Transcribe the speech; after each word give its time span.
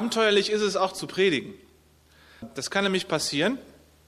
Abenteuerlich 0.00 0.48
ist 0.48 0.62
es 0.62 0.76
auch 0.76 0.94
zu 0.94 1.06
predigen. 1.06 1.52
Das 2.54 2.70
kann 2.70 2.84
nämlich 2.84 3.06
passieren, 3.06 3.58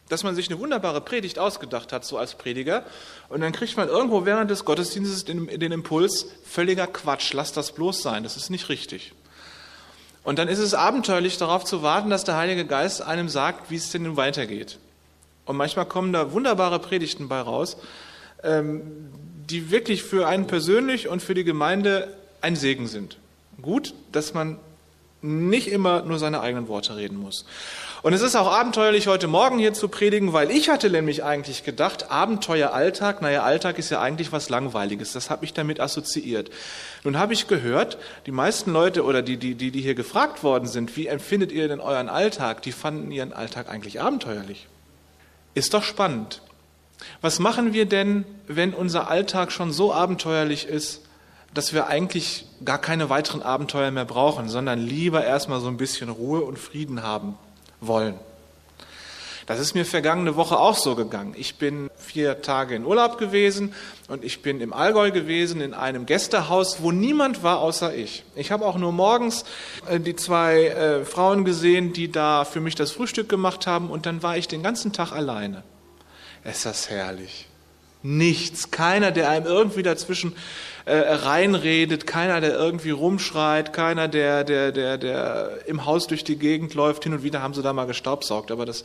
dass 0.09 0.25
man 0.25 0.35
sich 0.35 0.49
eine 0.49 0.59
wunderbare 0.59 1.03
Predigt 1.03 1.39
ausgedacht 1.39 1.93
hat, 1.93 2.07
so 2.07 2.17
als 2.17 2.35
Prediger, 2.35 2.87
und 3.29 3.43
dann 3.43 3.53
kriegt 3.53 3.77
man 3.77 3.89
irgendwo 3.89 4.25
während 4.25 4.51
des 4.51 4.65
Gottesdienstes 4.65 5.27
den, 5.27 5.49
den 5.49 5.71
Impuls, 5.71 6.29
völliger 6.47 6.87
Quatsch, 6.87 7.35
lass 7.35 7.53
das 7.53 7.73
bloß 7.73 8.01
sein, 8.01 8.23
das 8.23 8.39
ist 8.39 8.49
nicht 8.49 8.71
richtig. 8.71 9.13
Und 10.25 10.39
dann 10.39 10.49
ist 10.49 10.61
es 10.61 10.73
abenteuerlich 10.73 11.37
darauf 11.37 11.63
zu 11.67 11.83
warten, 11.83 12.09
dass 12.09 12.25
der 12.25 12.39
Heilige 12.39 12.65
Geist 12.65 13.03
einem 13.03 13.29
sagt, 13.29 13.71
wie 13.71 13.77
es 13.77 13.91
denn 13.91 14.05
nun 14.05 14.17
weitergeht. 14.17 14.79
Und 15.45 15.59
manchmal 15.59 15.85
kommen 15.85 16.15
da 16.15 16.33
wunderbare 16.33 16.79
Predigten 16.79 17.29
bei 17.29 17.43
raus, 17.43 17.77
ähm, 18.43 18.81
die 19.51 19.71
wirklich 19.71 20.03
für 20.03 20.27
einen 20.27 20.47
persönlich 20.47 21.09
und 21.09 21.21
für 21.21 21.35
die 21.35 21.45
Gemeinde 21.45 22.17
ein 22.41 22.57
Segen 22.57 22.89
sind. 22.89 23.19
Gut, 23.61 23.93
dass 24.11 24.33
man 24.33 24.59
nicht 25.23 25.69
immer 25.69 26.03
nur 26.03 26.19
seine 26.19 26.41
eigenen 26.41 26.69
Worte 26.69 26.97
reden 26.97 27.17
muss. 27.17 27.45
Und 28.03 28.13
es 28.13 28.21
ist 28.21 28.35
auch 28.35 28.51
abenteuerlich, 28.51 29.07
heute 29.07 29.29
Morgen 29.29 29.61
hier 29.61 29.73
zu 29.73 29.87
predigen, 29.87 30.33
weil 30.33 30.51
ich 30.51 30.69
hatte 30.69 30.91
nämlich 30.91 31.23
eigentlich 31.23 31.63
gedacht, 31.63 32.11
Abenteuer 32.11 32.73
Alltag, 32.73 33.23
naja, 33.23 33.45
Alltag 33.45 33.79
ist 33.79 33.91
ja 33.91 34.01
eigentlich 34.01 34.33
was 34.33 34.49
Langweiliges. 34.49 35.13
Das 35.13 35.31
habe 35.31 35.45
ich 35.45 35.55
damit 35.55 35.79
assoziiert. 35.79 36.51
Nun 37.05 37.17
habe 37.17 37.33
ich 37.33 37.47
gehört, 37.47 37.99
die 38.27 38.33
meisten 38.33 38.73
Leute 38.73 39.05
oder 39.05 39.23
die, 39.23 39.37
die, 39.37 39.55
die, 39.55 39.71
die 39.71 39.81
hier 39.81 39.95
gefragt 39.95 40.43
worden 40.43 40.67
sind, 40.67 40.97
wie 40.97 41.07
empfindet 41.07 41.53
ihr 41.53 41.69
denn 41.69 41.81
euren 41.81 42.09
Alltag? 42.09 42.63
Die 42.63 42.73
fanden 42.73 43.13
ihren 43.13 43.33
Alltag 43.33 43.69
eigentlich 43.69 44.01
abenteuerlich. 44.01 44.67
Ist 45.55 45.73
doch 45.75 45.85
spannend. 45.85 46.43
Was 47.21 47.39
machen 47.39 47.73
wir 47.73 47.87
denn, 47.87 48.25
wenn 48.49 48.75
unser 48.75 49.09
Alltag 49.09 49.53
schon 49.53 49.73
so 49.73 49.93
abenteuerlich 49.93 50.67
ist, 50.67 51.03
dass 51.55 51.73
wir 51.73 51.87
eigentlich 51.87 52.47
gar 52.65 52.79
keine 52.79 53.11
weiteren 53.11 53.43
Abenteuer 53.43 53.91
mehr 53.91 54.05
brauchen, 54.05 54.49
sondern 54.49 54.79
lieber 54.79 55.25
erstmal 55.25 55.61
so 55.61 55.69
ein 55.69 55.77
bisschen 55.77 56.09
Ruhe 56.09 56.43
und 56.43 56.59
Frieden 56.59 57.03
haben 57.03 57.37
wollen? 57.81 58.15
Das 59.47 59.59
ist 59.59 59.75
mir 59.75 59.85
vergangene 59.85 60.37
Woche 60.37 60.59
auch 60.59 60.77
so 60.77 60.95
gegangen. 60.95 61.35
Ich 61.37 61.57
bin 61.57 61.91
vier 61.97 62.43
Tage 62.43 62.77
in 62.77 62.87
Urlaub 62.87 63.19
gewesen 63.19 63.75
und 64.09 64.25
ich 64.25 64.41
bin 64.41 64.61
im 64.61 64.73
Allgäu 64.73 65.11
gewesen 65.11 65.61
in 65.61 65.75
einem 65.75 66.07
Gästehaus, 66.07 66.83
wo 66.83 66.93
niemand 66.93 67.43
war 67.43 67.59
außer 67.59 67.95
ich. 67.95 68.23
Ich 68.37 68.53
habe 68.53 68.65
auch 68.65 68.79
nur 68.79 68.93
morgens 68.93 69.45
äh, 69.89 69.99
die 69.99 70.15
zwei 70.15 70.67
äh, 70.67 71.05
Frauen 71.05 71.45
gesehen, 71.45 71.93
die 71.93 72.11
da 72.11 72.45
für 72.45 72.61
mich 72.61 72.77
das 72.77 72.93
Frühstück 72.93 73.29
gemacht 73.29 73.67
haben 73.67 73.91
und 73.91 74.07
dann 74.07 74.23
war 74.23 74.37
ich 74.37 74.47
den 74.47 74.63
ganzen 74.63 74.93
Tag 74.93 75.13
alleine. 75.13 75.65
Ist 76.45 76.65
das 76.65 76.89
herrlich. 76.89 77.49
Nichts, 78.05 78.71
keiner, 78.71 79.11
der 79.11 79.29
einem 79.29 79.47
irgendwie 79.47 79.83
dazwischen 79.83 80.35
äh, 80.85 80.97
reinredet, 80.97 82.07
keiner, 82.07 82.41
der 82.41 82.55
irgendwie 82.55 82.91
rumschreit, 82.91 83.73
keiner, 83.73 84.09
der, 84.09 84.45
der, 84.45 84.73
der, 84.73 84.99
der 84.99 85.59
im 85.67 85.85
Haus 85.85 86.07
durch 86.07 86.25
die 86.25 86.37
Gegend 86.37 86.75
läuft. 86.75 87.05
Hin 87.05 87.13
und 87.13 87.23
wieder 87.23 87.43
haben 87.43 87.55
sie 87.55 87.63
da 87.63 87.73
mal 87.73 87.87
gestaubsaugt, 87.87 88.51
aber 88.51 88.67
das 88.67 88.85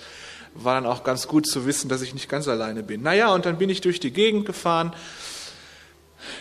war 0.53 0.75
dann 0.75 0.86
auch 0.86 1.03
ganz 1.03 1.28
gut 1.28 1.48
zu 1.48 1.66
wissen, 1.66 1.90
dass 1.90 2.02
ich 2.02 2.14
nicht 2.14 2.30
ganz 2.30 2.48
alleine 2.48 2.84
bin. 2.84 3.02
Naja, 3.02 3.34
und 3.34 3.45
dann 3.45 3.58
bin 3.58 3.70
ich 3.70 3.81
durch 3.81 4.00
die 4.00 4.12
Gegend 4.12 4.45
gefahren, 4.45 4.94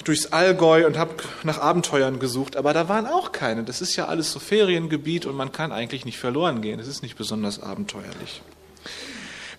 durchs 0.04 0.26
Allgäu 0.32 0.86
und 0.86 0.98
habe 0.98 1.14
nach 1.42 1.58
Abenteuern 1.58 2.18
gesucht, 2.18 2.56
aber 2.56 2.72
da 2.72 2.88
waren 2.88 3.06
auch 3.06 3.32
keine. 3.32 3.62
Das 3.64 3.80
ist 3.80 3.96
ja 3.96 4.06
alles 4.06 4.32
so 4.32 4.38
Feriengebiet 4.38 5.26
und 5.26 5.36
man 5.36 5.52
kann 5.52 5.72
eigentlich 5.72 6.04
nicht 6.04 6.18
verloren 6.18 6.62
gehen. 6.62 6.80
Es 6.80 6.88
ist 6.88 7.02
nicht 7.02 7.16
besonders 7.16 7.62
abenteuerlich. 7.62 8.42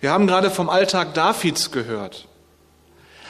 Wir 0.00 0.12
haben 0.12 0.26
gerade 0.26 0.50
vom 0.50 0.68
Alltag 0.68 1.14
Davids 1.14 1.70
gehört. 1.70 2.28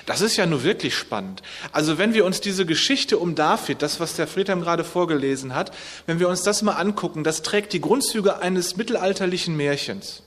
Das 0.08 0.22
ist 0.22 0.38
ja 0.38 0.46
nur 0.46 0.62
wirklich 0.62 0.96
spannend. 0.96 1.42
Also 1.70 1.98
wenn 1.98 2.14
wir 2.14 2.24
uns 2.24 2.40
diese 2.40 2.64
Geschichte 2.64 3.18
um 3.18 3.34
David, 3.34 3.82
das 3.82 4.00
was 4.00 4.16
der 4.16 4.26
Friedhelm 4.26 4.62
gerade 4.62 4.82
vorgelesen 4.82 5.54
hat, 5.54 5.70
wenn 6.06 6.18
wir 6.18 6.30
uns 6.30 6.42
das 6.42 6.62
mal 6.62 6.76
angucken, 6.76 7.24
das 7.24 7.42
trägt 7.42 7.74
die 7.74 7.82
Grundzüge 7.82 8.38
eines 8.38 8.78
mittelalterlichen 8.78 9.54
Märchens. 9.54 10.22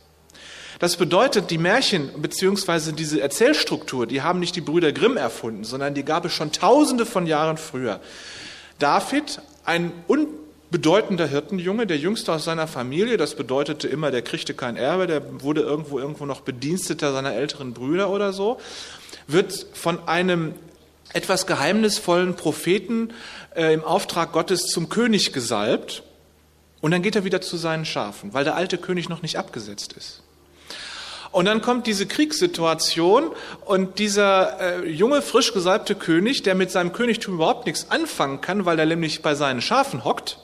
Das 0.78 0.98
bedeutet, 0.98 1.50
die 1.50 1.58
Märchen 1.58 2.12
bzw. 2.22 2.92
diese 2.92 3.22
Erzählstruktur, 3.22 4.06
die 4.06 4.22
haben 4.22 4.40
nicht 4.40 4.56
die 4.56 4.62
Brüder 4.62 4.92
Grimm 4.92 5.18
erfunden, 5.18 5.64
sondern 5.64 5.96
die 5.96 6.06
gab 6.06 6.26
es 6.26 6.34
schon 6.34 6.52
tausende 6.52 7.08
von 7.08 7.26
Jahren 7.26 7.58
früher. 7.58 8.02
David, 8.78 9.42
ein 9.66 9.94
unbedeutender 10.72 11.28
Hirtenjunge, 11.28 11.86
der 11.86 11.98
jüngste 11.98 12.32
aus 12.32 12.46
seiner 12.46 12.66
Familie, 12.66 13.18
das 13.18 13.36
bedeutete 13.36 13.90
immer, 13.90 14.10
der 14.10 14.22
kriegte 14.22 14.54
kein 14.54 14.78
Erbe, 14.78 15.06
der 15.06 15.44
wurde 15.44 15.60
irgendwo 15.60 16.00
irgendwo 16.00 16.26
noch 16.26 16.42
Bediensteter 16.42 17.12
seiner 17.12 17.34
älteren 17.34 17.74
Brüder 17.74 18.10
oder 18.10 18.32
so 18.32 18.58
wird 19.28 19.68
von 19.74 20.08
einem 20.08 20.54
etwas 21.12 21.46
geheimnisvollen 21.46 22.36
Propheten 22.38 23.14
äh, 23.54 23.74
im 23.74 23.84
Auftrag 23.84 24.32
Gottes 24.32 24.68
zum 24.68 24.88
König 24.88 25.34
gesalbt. 25.34 26.04
Und 26.80 26.92
dann 26.92 27.02
geht 27.02 27.18
er 27.18 27.26
wieder 27.26 27.42
zu 27.42 27.58
seinen 27.58 27.84
Schafen, 27.84 28.34
weil 28.34 28.46
der 28.46 28.56
alte 28.56 28.78
König 28.78 29.10
noch 29.10 29.22
nicht 29.22 29.38
abgesetzt 29.38 29.94
ist. 29.94 30.24
Und 31.32 31.46
dann 31.46 31.62
kommt 31.62 31.86
diese 31.86 32.06
Kriegssituation 32.06 33.32
und 33.66 34.00
dieser 34.00 34.60
äh, 34.60 34.90
junge, 34.90 35.22
frisch 35.22 35.54
gesalbte 35.54 35.96
König, 35.96 36.44
der 36.44 36.56
mit 36.56 36.72
seinem 36.72 36.94
Königtum 36.94 37.36
überhaupt 37.36 37.66
nichts 37.66 37.92
anfangen 37.92 38.40
kann, 38.40 38.66
weil 38.66 38.80
er 38.80 38.86
nämlich 38.86 39.22
bei 39.22 39.36
seinen 39.36 39.62
Schafen 39.62 40.06
hockt, 40.06 40.38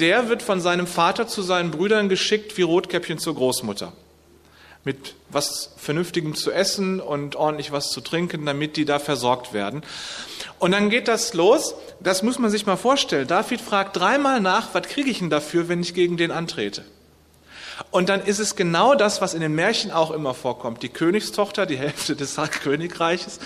der 0.00 0.28
wird 0.28 0.42
von 0.42 0.60
seinem 0.60 0.86
Vater 0.86 1.26
zu 1.26 1.42
seinen 1.42 1.70
Brüdern 1.70 2.08
geschickt 2.08 2.56
wie 2.56 2.62
Rotkäppchen 2.62 3.18
zur 3.18 3.34
Großmutter 3.34 3.92
mit 4.86 5.16
was 5.30 5.72
Vernünftigem 5.78 6.36
zu 6.36 6.52
essen 6.52 7.00
und 7.00 7.34
ordentlich 7.34 7.72
was 7.72 7.90
zu 7.90 8.00
trinken, 8.00 8.46
damit 8.46 8.76
die 8.76 8.84
da 8.84 9.00
versorgt 9.00 9.52
werden. 9.52 9.82
Und 10.60 10.70
dann 10.70 10.90
geht 10.90 11.08
das 11.08 11.34
los. 11.34 11.74
Das 11.98 12.22
muss 12.22 12.38
man 12.38 12.52
sich 12.52 12.66
mal 12.66 12.76
vorstellen. 12.76 13.26
David 13.26 13.60
fragt 13.60 13.96
dreimal 13.96 14.40
nach, 14.40 14.74
was 14.74 14.84
kriege 14.84 15.10
ich 15.10 15.18
denn 15.18 15.28
dafür, 15.28 15.68
wenn 15.68 15.80
ich 15.82 15.92
gegen 15.92 16.16
den 16.16 16.30
antrete? 16.30 16.84
Und 17.90 18.08
dann 18.08 18.24
ist 18.24 18.38
es 18.38 18.54
genau 18.54 18.94
das, 18.94 19.20
was 19.20 19.34
in 19.34 19.40
den 19.40 19.56
Märchen 19.56 19.90
auch 19.90 20.12
immer 20.12 20.34
vorkommt. 20.34 20.84
Die 20.84 20.88
Königstochter, 20.88 21.66
die 21.66 21.78
Hälfte 21.78 22.14
des 22.14 22.36
Königreiches 22.62 23.40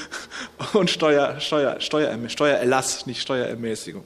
und 0.74 0.90
Steuer, 0.90 1.40
Steuer, 1.40 1.80
Steuer, 1.80 2.14
Steuererlass, 2.28 3.06
nicht 3.06 3.22
Steuerermäßigung. 3.22 4.04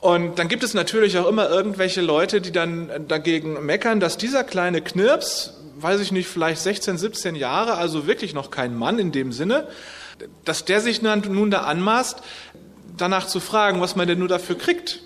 Und 0.00 0.38
dann 0.38 0.48
gibt 0.48 0.62
es 0.62 0.72
natürlich 0.72 1.18
auch 1.18 1.28
immer 1.28 1.50
irgendwelche 1.50 2.00
Leute, 2.00 2.40
die 2.40 2.52
dann 2.52 3.06
dagegen 3.06 3.64
meckern, 3.64 4.00
dass 4.00 4.16
dieser 4.16 4.44
kleine 4.44 4.80
Knirps, 4.80 5.54
weiß 5.76 6.00
ich 6.00 6.10
nicht, 6.10 6.26
vielleicht 6.26 6.62
16, 6.62 6.96
17 6.96 7.34
Jahre, 7.34 7.74
also 7.74 8.06
wirklich 8.06 8.32
noch 8.32 8.50
kein 8.50 8.74
Mann 8.74 8.98
in 8.98 9.12
dem 9.12 9.30
Sinne, 9.32 9.68
dass 10.44 10.64
der 10.64 10.80
sich 10.80 11.02
nun 11.02 11.50
da 11.50 11.62
anmaßt, 11.62 12.22
danach 12.96 13.26
zu 13.26 13.40
fragen, 13.40 13.80
was 13.80 13.94
man 13.94 14.08
denn 14.08 14.18
nur 14.18 14.28
dafür 14.28 14.56
kriegt. 14.56 15.00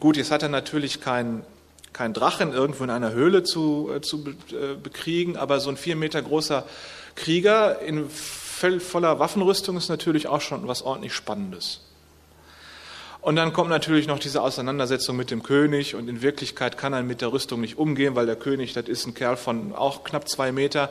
Gut, 0.00 0.16
jetzt 0.16 0.30
hat 0.30 0.42
er 0.42 0.48
natürlich 0.48 1.00
keinen 1.00 1.44
kein 1.92 2.12
Drachen 2.12 2.52
irgendwo 2.52 2.82
in 2.82 2.90
einer 2.90 3.12
Höhle 3.12 3.44
zu, 3.44 3.88
äh, 3.94 4.00
zu 4.00 4.24
äh, 4.50 4.74
bekriegen, 4.82 5.36
aber 5.36 5.60
so 5.60 5.70
ein 5.70 5.76
vier 5.76 5.94
Meter 5.94 6.20
großer 6.20 6.66
Krieger 7.14 7.80
in 7.80 8.10
voller 8.10 9.18
Waffenrüstung 9.20 9.76
ist 9.76 9.88
natürlich 9.88 10.26
auch 10.26 10.40
schon 10.40 10.66
was 10.66 10.82
ordentlich 10.82 11.14
Spannendes. 11.14 11.83
Und 13.24 13.36
dann 13.36 13.54
kommt 13.54 13.70
natürlich 13.70 14.06
noch 14.06 14.18
diese 14.18 14.42
Auseinandersetzung 14.42 15.16
mit 15.16 15.30
dem 15.30 15.42
König 15.42 15.94
und 15.94 16.10
in 16.10 16.20
Wirklichkeit 16.20 16.76
kann 16.76 16.92
er 16.92 17.02
mit 17.02 17.22
der 17.22 17.32
Rüstung 17.32 17.62
nicht 17.62 17.78
umgehen, 17.78 18.16
weil 18.16 18.26
der 18.26 18.36
König, 18.36 18.74
das 18.74 18.86
ist 18.86 19.06
ein 19.06 19.14
Kerl 19.14 19.38
von 19.38 19.74
auch 19.74 20.04
knapp 20.04 20.28
zwei 20.28 20.52
Meter 20.52 20.90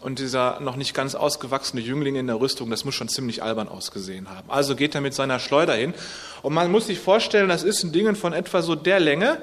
und 0.00 0.18
dieser 0.18 0.60
noch 0.60 0.76
nicht 0.76 0.94
ganz 0.94 1.14
ausgewachsene 1.14 1.82
Jüngling 1.82 2.14
in 2.14 2.26
der 2.26 2.40
Rüstung, 2.40 2.70
das 2.70 2.86
muss 2.86 2.94
schon 2.94 3.10
ziemlich 3.10 3.42
albern 3.42 3.68
ausgesehen 3.68 4.30
haben. 4.30 4.50
Also 4.50 4.76
geht 4.76 4.94
er 4.94 5.02
mit 5.02 5.12
seiner 5.12 5.38
Schleuder 5.38 5.74
hin 5.74 5.92
und 6.40 6.54
man 6.54 6.72
muss 6.72 6.86
sich 6.86 7.00
vorstellen, 7.00 7.50
das 7.50 7.62
ist 7.62 7.84
ein 7.84 7.92
Ding 7.92 8.14
von 8.16 8.32
etwa 8.32 8.62
so 8.62 8.74
der 8.74 8.98
Länge, 8.98 9.36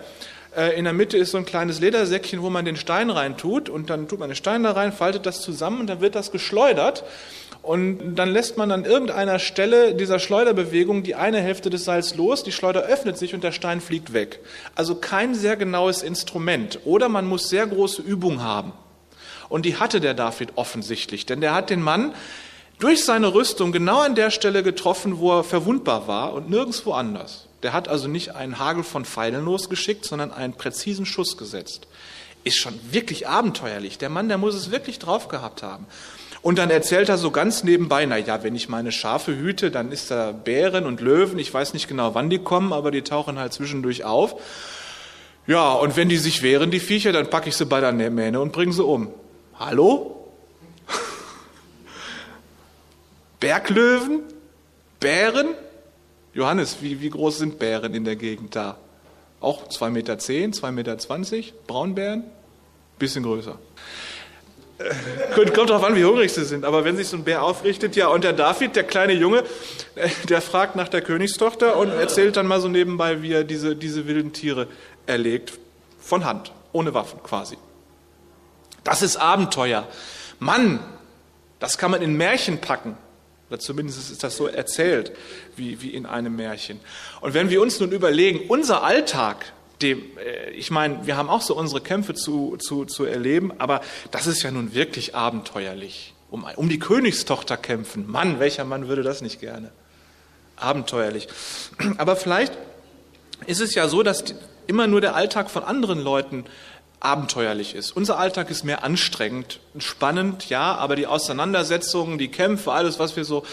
äh, 0.57 0.75
in 0.75 0.85
der 0.85 0.93
Mitte 0.93 1.17
ist 1.17 1.29
so 1.29 1.37
ein 1.37 1.45
kleines 1.45 1.79
Ledersäckchen, 1.79 2.41
wo 2.41 2.49
man 2.49 2.65
den 2.65 2.75
Stein 2.75 3.11
rein 3.11 3.37
tut 3.37 3.69
und 3.69 3.91
dann 3.91 4.07
tut 4.07 4.17
man 4.17 4.29
den 4.29 4.35
Stein 4.35 4.63
da 4.63 4.71
rein, 4.71 4.93
faltet 4.93 5.27
das 5.27 5.41
zusammen 5.41 5.81
und 5.81 5.87
dann 5.87 6.01
wird 6.01 6.15
das 6.15 6.31
geschleudert 6.31 7.03
und 7.61 8.15
dann 8.15 8.31
lässt 8.31 8.57
man 8.57 8.71
an 8.71 8.85
irgendeiner 8.85 9.37
Stelle 9.37 9.93
dieser 9.93 10.17
Schleuderbewegung 10.17 11.03
die 11.03 11.13
eine 11.13 11.41
Hälfte 11.41 11.69
des 11.69 11.85
Seils 11.85 12.15
los, 12.15 12.43
die 12.43 12.51
Schleuder 12.51 12.81
öffnet 12.81 13.17
sich 13.17 13.35
und 13.35 13.43
der 13.43 13.51
Stein 13.51 13.81
fliegt 13.81 14.13
weg. 14.13 14.39
Also 14.73 14.95
kein 14.95 15.35
sehr 15.35 15.55
genaues 15.57 16.01
Instrument. 16.01 16.79
Oder 16.85 17.07
man 17.07 17.27
muss 17.27 17.49
sehr 17.49 17.67
große 17.67 18.01
Übung 18.01 18.41
haben. 18.41 18.73
Und 19.47 19.65
die 19.65 19.77
hatte 19.77 19.99
der 19.99 20.15
David 20.15 20.53
offensichtlich, 20.55 21.25
denn 21.25 21.41
der 21.41 21.53
hat 21.53 21.69
den 21.69 21.83
Mann 21.83 22.13
durch 22.79 23.05
seine 23.05 23.33
Rüstung 23.33 23.71
genau 23.71 23.99
an 23.99 24.15
der 24.15 24.31
Stelle 24.31 24.63
getroffen, 24.63 25.19
wo 25.19 25.37
er 25.37 25.43
verwundbar 25.43 26.07
war 26.07 26.33
und 26.33 26.49
nirgendwo 26.49 26.93
anders. 26.93 27.47
Der 27.61 27.73
hat 27.73 27.87
also 27.87 28.07
nicht 28.07 28.33
einen 28.33 28.57
Hagel 28.57 28.83
von 28.83 29.05
Pfeilen 29.05 29.45
losgeschickt, 29.45 30.03
sondern 30.03 30.31
einen 30.31 30.53
präzisen 30.53 31.05
Schuss 31.05 31.37
gesetzt. 31.37 31.85
Ist 32.43 32.57
schon 32.57 32.79
wirklich 32.89 33.27
abenteuerlich. 33.27 33.99
Der 33.99 34.09
Mann, 34.09 34.29
der 34.29 34.39
muss 34.39 34.55
es 34.55 34.71
wirklich 34.71 34.97
drauf 34.97 35.27
gehabt 35.27 35.61
haben. 35.61 35.85
Und 36.41 36.57
dann 36.57 36.71
erzählt 36.71 37.09
er 37.09 37.17
so 37.17 37.29
ganz 37.29 37.63
nebenbei, 37.63 38.05
na 38.05 38.17
ja, 38.17 38.43
wenn 38.43 38.55
ich 38.55 38.67
meine 38.67 38.91
Schafe 38.91 39.37
hüte, 39.37 39.69
dann 39.69 39.91
ist 39.91 40.09
da 40.09 40.31
Bären 40.31 40.87
und 40.87 40.99
Löwen, 40.99 41.37
ich 41.37 41.53
weiß 41.53 41.73
nicht 41.73 41.87
genau, 41.87 42.15
wann 42.15 42.31
die 42.31 42.39
kommen, 42.39 42.73
aber 42.73 42.89
die 42.89 43.03
tauchen 43.03 43.37
halt 43.37 43.53
zwischendurch 43.53 44.05
auf. 44.05 44.41
Ja, 45.45 45.73
und 45.73 45.97
wenn 45.97 46.09
die 46.09 46.17
sich 46.17 46.41
wehren, 46.41 46.71
die 46.71 46.79
Viecher, 46.79 47.11
dann 47.11 47.29
packe 47.29 47.49
ich 47.49 47.55
sie 47.55 47.65
bei 47.65 47.79
der 47.79 47.91
Mähne 47.91 48.41
und 48.41 48.53
bringe 48.53 48.73
sie 48.73 48.83
um. 48.83 49.09
Hallo? 49.59 50.31
Berglöwen? 53.39 54.21
Bären? 54.99 55.49
Johannes, 56.33 56.77
wie, 56.81 57.01
wie 57.01 57.09
groß 57.09 57.39
sind 57.39 57.59
Bären 57.59 57.93
in 57.93 58.03
der 58.03 58.15
Gegend 58.15 58.55
da? 58.55 58.77
Auch 59.41 59.67
2,10 59.67 59.89
Meter, 59.89 60.13
2,20 60.15 60.71
Meter, 60.71 60.97
Braunbären, 61.67 62.23
bisschen 62.97 63.23
größer. 63.23 63.59
Kommt 65.35 65.69
darauf 65.69 65.83
an, 65.83 65.95
wie 65.95 66.05
hungrig 66.05 66.31
sie 66.33 66.45
sind. 66.45 66.65
Aber 66.65 66.83
wenn 66.83 66.97
sich 66.97 67.07
so 67.07 67.17
ein 67.17 67.23
Bär 67.23 67.43
aufrichtet, 67.43 67.95
ja, 67.95 68.07
und 68.07 68.23
der 68.23 68.33
David, 68.33 68.75
der 68.75 68.83
kleine 68.83 69.13
Junge, 69.13 69.43
äh, 69.95 70.09
der 70.29 70.41
fragt 70.41 70.75
nach 70.75 70.87
der 70.87 71.01
Königstochter 71.01 71.77
und 71.77 71.89
erzählt 71.89 72.37
dann 72.37 72.47
mal 72.47 72.61
so 72.61 72.67
nebenbei, 72.67 73.21
wie 73.21 73.33
er 73.33 73.43
diese, 73.43 73.75
diese 73.75 74.07
wilden 74.07 74.33
Tiere 74.33 74.67
erlegt. 75.05 75.53
Von 75.99 76.25
Hand, 76.25 76.51
ohne 76.71 76.93
Waffen 76.93 77.21
quasi. 77.23 77.57
Das 78.83 79.01
ist 79.01 79.17
Abenteuer. 79.17 79.87
Mann, 80.39 80.79
das 81.59 81.77
kann 81.77 81.91
man 81.91 82.01
in 82.01 82.15
Märchen 82.17 82.59
packen. 82.59 82.97
Oder 83.49 83.59
zumindest 83.59 84.11
ist 84.11 84.23
das 84.23 84.37
so 84.37 84.47
erzählt, 84.47 85.11
wie, 85.55 85.81
wie 85.81 85.89
in 85.89 86.05
einem 86.05 86.35
Märchen. 86.35 86.79
Und 87.19 87.33
wenn 87.33 87.49
wir 87.49 87.61
uns 87.61 87.79
nun 87.79 87.91
überlegen, 87.91 88.49
unser 88.49 88.83
Alltag, 88.83 89.51
dem, 89.81 90.17
äh, 90.17 90.51
ich 90.51 90.71
meine, 90.71 91.05
wir 91.05 91.17
haben 91.17 91.29
auch 91.29 91.41
so 91.41 91.55
unsere 91.55 91.81
Kämpfe 91.81 92.13
zu, 92.13 92.57
zu, 92.57 92.85
zu 92.85 93.05
erleben, 93.05 93.51
aber 93.59 93.81
das 94.11 94.27
ist 94.27 94.43
ja 94.43 94.51
nun 94.51 94.73
wirklich 94.73 95.15
abenteuerlich. 95.15 96.13
Um, 96.29 96.45
um 96.55 96.69
die 96.69 96.79
Königstochter 96.79 97.57
kämpfen. 97.57 98.09
Mann, 98.09 98.39
welcher 98.39 98.63
Mann 98.63 98.87
würde 98.87 99.03
das 99.03 99.21
nicht 99.21 99.41
gerne? 99.41 99.71
Abenteuerlich. 100.55 101.27
Aber 101.97 102.15
vielleicht 102.15 102.53
ist 103.47 103.59
es 103.59 103.75
ja 103.75 103.89
so, 103.89 104.01
dass 104.01 104.23
immer 104.67 104.87
nur 104.87 105.01
der 105.01 105.15
Alltag 105.15 105.49
von 105.49 105.63
anderen 105.63 105.99
Leuten 105.99 106.45
abenteuerlich 107.01 107.75
ist. 107.75 107.91
Unser 107.91 108.17
Alltag 108.17 108.49
ist 108.49 108.63
mehr 108.63 108.83
anstrengend, 108.83 109.59
spannend, 109.79 110.49
ja, 110.49 110.75
aber 110.75 110.95
die 110.95 111.07
Auseinandersetzungen, 111.07 112.19
die 112.19 112.29
Kämpfe, 112.29 112.71
alles, 112.71 112.99
was 112.99 113.15
wir 113.15 113.25
so 113.25 113.43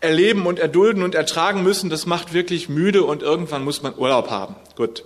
erleben 0.00 0.46
und 0.46 0.58
erdulden 0.58 1.02
und 1.02 1.14
ertragen 1.14 1.62
müssen, 1.62 1.90
das 1.90 2.06
macht 2.06 2.32
wirklich 2.32 2.68
müde 2.68 3.04
und 3.04 3.22
irgendwann 3.22 3.62
muss 3.62 3.82
man 3.82 3.96
Urlaub 3.96 4.30
haben. 4.30 4.56
Gut. 4.74 5.04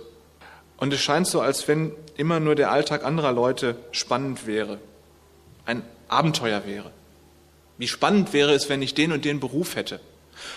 Und 0.77 0.93
es 0.93 1.01
scheint 1.01 1.27
so, 1.27 1.41
als 1.41 1.67
wenn 1.67 1.91
immer 2.15 2.39
nur 2.39 2.55
der 2.55 2.71
Alltag 2.71 3.03
anderer 3.03 3.31
Leute 3.31 3.75
spannend 3.91 4.45
wäre, 4.45 4.79
ein 5.65 5.83
Abenteuer 6.07 6.65
wäre. 6.65 6.91
Wie 7.77 7.87
spannend 7.87 8.33
wäre 8.33 8.53
es, 8.53 8.69
wenn 8.69 8.81
ich 8.81 8.93
den 8.93 9.11
und 9.11 9.25
den 9.25 9.39
Beruf 9.39 9.75
hätte? 9.75 9.99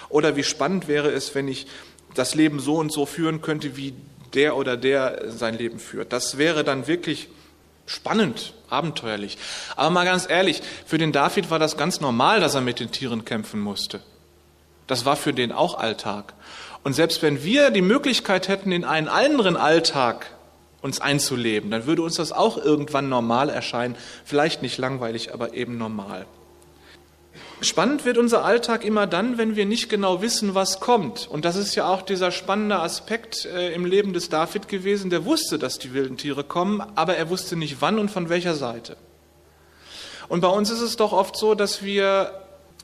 Oder 0.08 0.36
wie 0.36 0.44
spannend 0.44 0.88
wäre 0.88 1.10
es, 1.10 1.34
wenn 1.34 1.48
ich 1.48 1.66
das 2.14 2.34
Leben 2.34 2.60
so 2.60 2.76
und 2.76 2.92
so 2.92 3.06
führen 3.06 3.40
könnte, 3.40 3.76
wie 3.76 3.94
der 4.34 4.56
oder 4.56 4.76
der 4.76 5.30
sein 5.30 5.56
Leben 5.56 5.78
führt? 5.78 6.12
Das 6.12 6.38
wäre 6.38 6.64
dann 6.64 6.86
wirklich 6.86 7.28
spannend, 7.86 8.54
abenteuerlich. 8.68 9.36
Aber 9.76 9.90
mal 9.90 10.04
ganz 10.04 10.28
ehrlich, 10.28 10.62
für 10.86 10.98
den 10.98 11.12
David 11.12 11.50
war 11.50 11.58
das 11.58 11.76
ganz 11.76 12.00
normal, 12.00 12.40
dass 12.40 12.54
er 12.54 12.60
mit 12.60 12.80
den 12.80 12.92
Tieren 12.92 13.24
kämpfen 13.24 13.60
musste. 13.60 14.00
Das 14.86 15.04
war 15.04 15.16
für 15.16 15.32
den 15.32 15.52
auch 15.52 15.78
Alltag. 15.78 16.34
Und 16.82 16.94
selbst 16.94 17.22
wenn 17.22 17.44
wir 17.44 17.70
die 17.70 17.82
Möglichkeit 17.82 18.48
hätten, 18.48 18.72
in 18.72 18.84
einen 18.84 19.08
anderen 19.08 19.56
Alltag 19.56 20.26
uns 20.82 21.00
einzuleben, 21.00 21.70
dann 21.70 21.86
würde 21.86 22.02
uns 22.02 22.16
das 22.16 22.32
auch 22.32 22.56
irgendwann 22.56 23.08
normal 23.08 23.50
erscheinen. 23.50 23.96
Vielleicht 24.24 24.62
nicht 24.62 24.78
langweilig, 24.78 25.34
aber 25.34 25.52
eben 25.52 25.76
normal. 25.76 26.26
Spannend 27.62 28.06
wird 28.06 28.16
unser 28.16 28.42
Alltag 28.42 28.86
immer 28.86 29.06
dann, 29.06 29.36
wenn 29.36 29.54
wir 29.54 29.66
nicht 29.66 29.90
genau 29.90 30.22
wissen, 30.22 30.54
was 30.54 30.80
kommt. 30.80 31.28
Und 31.28 31.44
das 31.44 31.56
ist 31.56 31.74
ja 31.74 31.88
auch 31.88 32.00
dieser 32.00 32.30
spannende 32.30 32.78
Aspekt 32.78 33.44
äh, 33.44 33.74
im 33.74 33.84
Leben 33.84 34.14
des 34.14 34.30
David 34.30 34.66
gewesen. 34.66 35.10
Der 35.10 35.26
wusste, 35.26 35.58
dass 35.58 35.78
die 35.78 35.92
wilden 35.92 36.16
Tiere 36.16 36.42
kommen, 36.42 36.82
aber 36.94 37.16
er 37.16 37.28
wusste 37.28 37.56
nicht 37.56 37.76
wann 37.80 37.98
und 37.98 38.10
von 38.10 38.30
welcher 38.30 38.54
Seite. 38.54 38.96
Und 40.30 40.40
bei 40.40 40.48
uns 40.48 40.70
ist 40.70 40.80
es 40.80 40.96
doch 40.96 41.12
oft 41.12 41.36
so, 41.36 41.54
dass 41.54 41.82
wir 41.82 42.39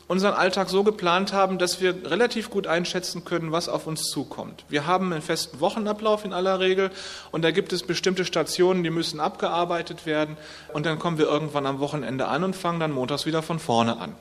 unseren 0.08 0.34
Alltag 0.34 0.68
so 0.68 0.84
geplant 0.84 1.32
haben, 1.32 1.58
dass 1.58 1.80
wir 1.80 2.10
relativ 2.10 2.50
gut 2.50 2.66
einschätzen 2.66 3.24
können, 3.24 3.52
was 3.52 3.68
auf 3.68 3.86
uns 3.86 4.02
zukommt. 4.02 4.64
Wir 4.68 4.86
haben 4.86 5.12
einen 5.12 5.22
festen 5.22 5.60
Wochenablauf 5.60 6.24
in 6.24 6.32
aller 6.32 6.60
Regel 6.60 6.90
und 7.32 7.42
da 7.42 7.50
gibt 7.50 7.72
es 7.72 7.82
bestimmte 7.82 8.24
Stationen, 8.24 8.84
die 8.84 8.90
müssen 8.90 9.18
abgearbeitet 9.18 10.06
werden 10.06 10.36
und 10.72 10.86
dann 10.86 10.98
kommen 10.98 11.18
wir 11.18 11.26
irgendwann 11.26 11.66
am 11.66 11.80
Wochenende 11.80 12.28
an 12.28 12.44
und 12.44 12.54
fangen 12.54 12.80
dann 12.80 12.92
montags 12.92 13.26
wieder 13.26 13.42
von 13.42 13.58
vorne 13.58 13.98
an. 13.98 14.14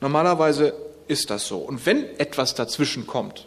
Normalerweise 0.00 0.74
ist 1.08 1.30
das 1.30 1.46
so. 1.46 1.58
Und 1.58 1.86
wenn 1.86 2.04
etwas 2.18 2.54
dazwischen 2.54 3.06
kommt, 3.06 3.46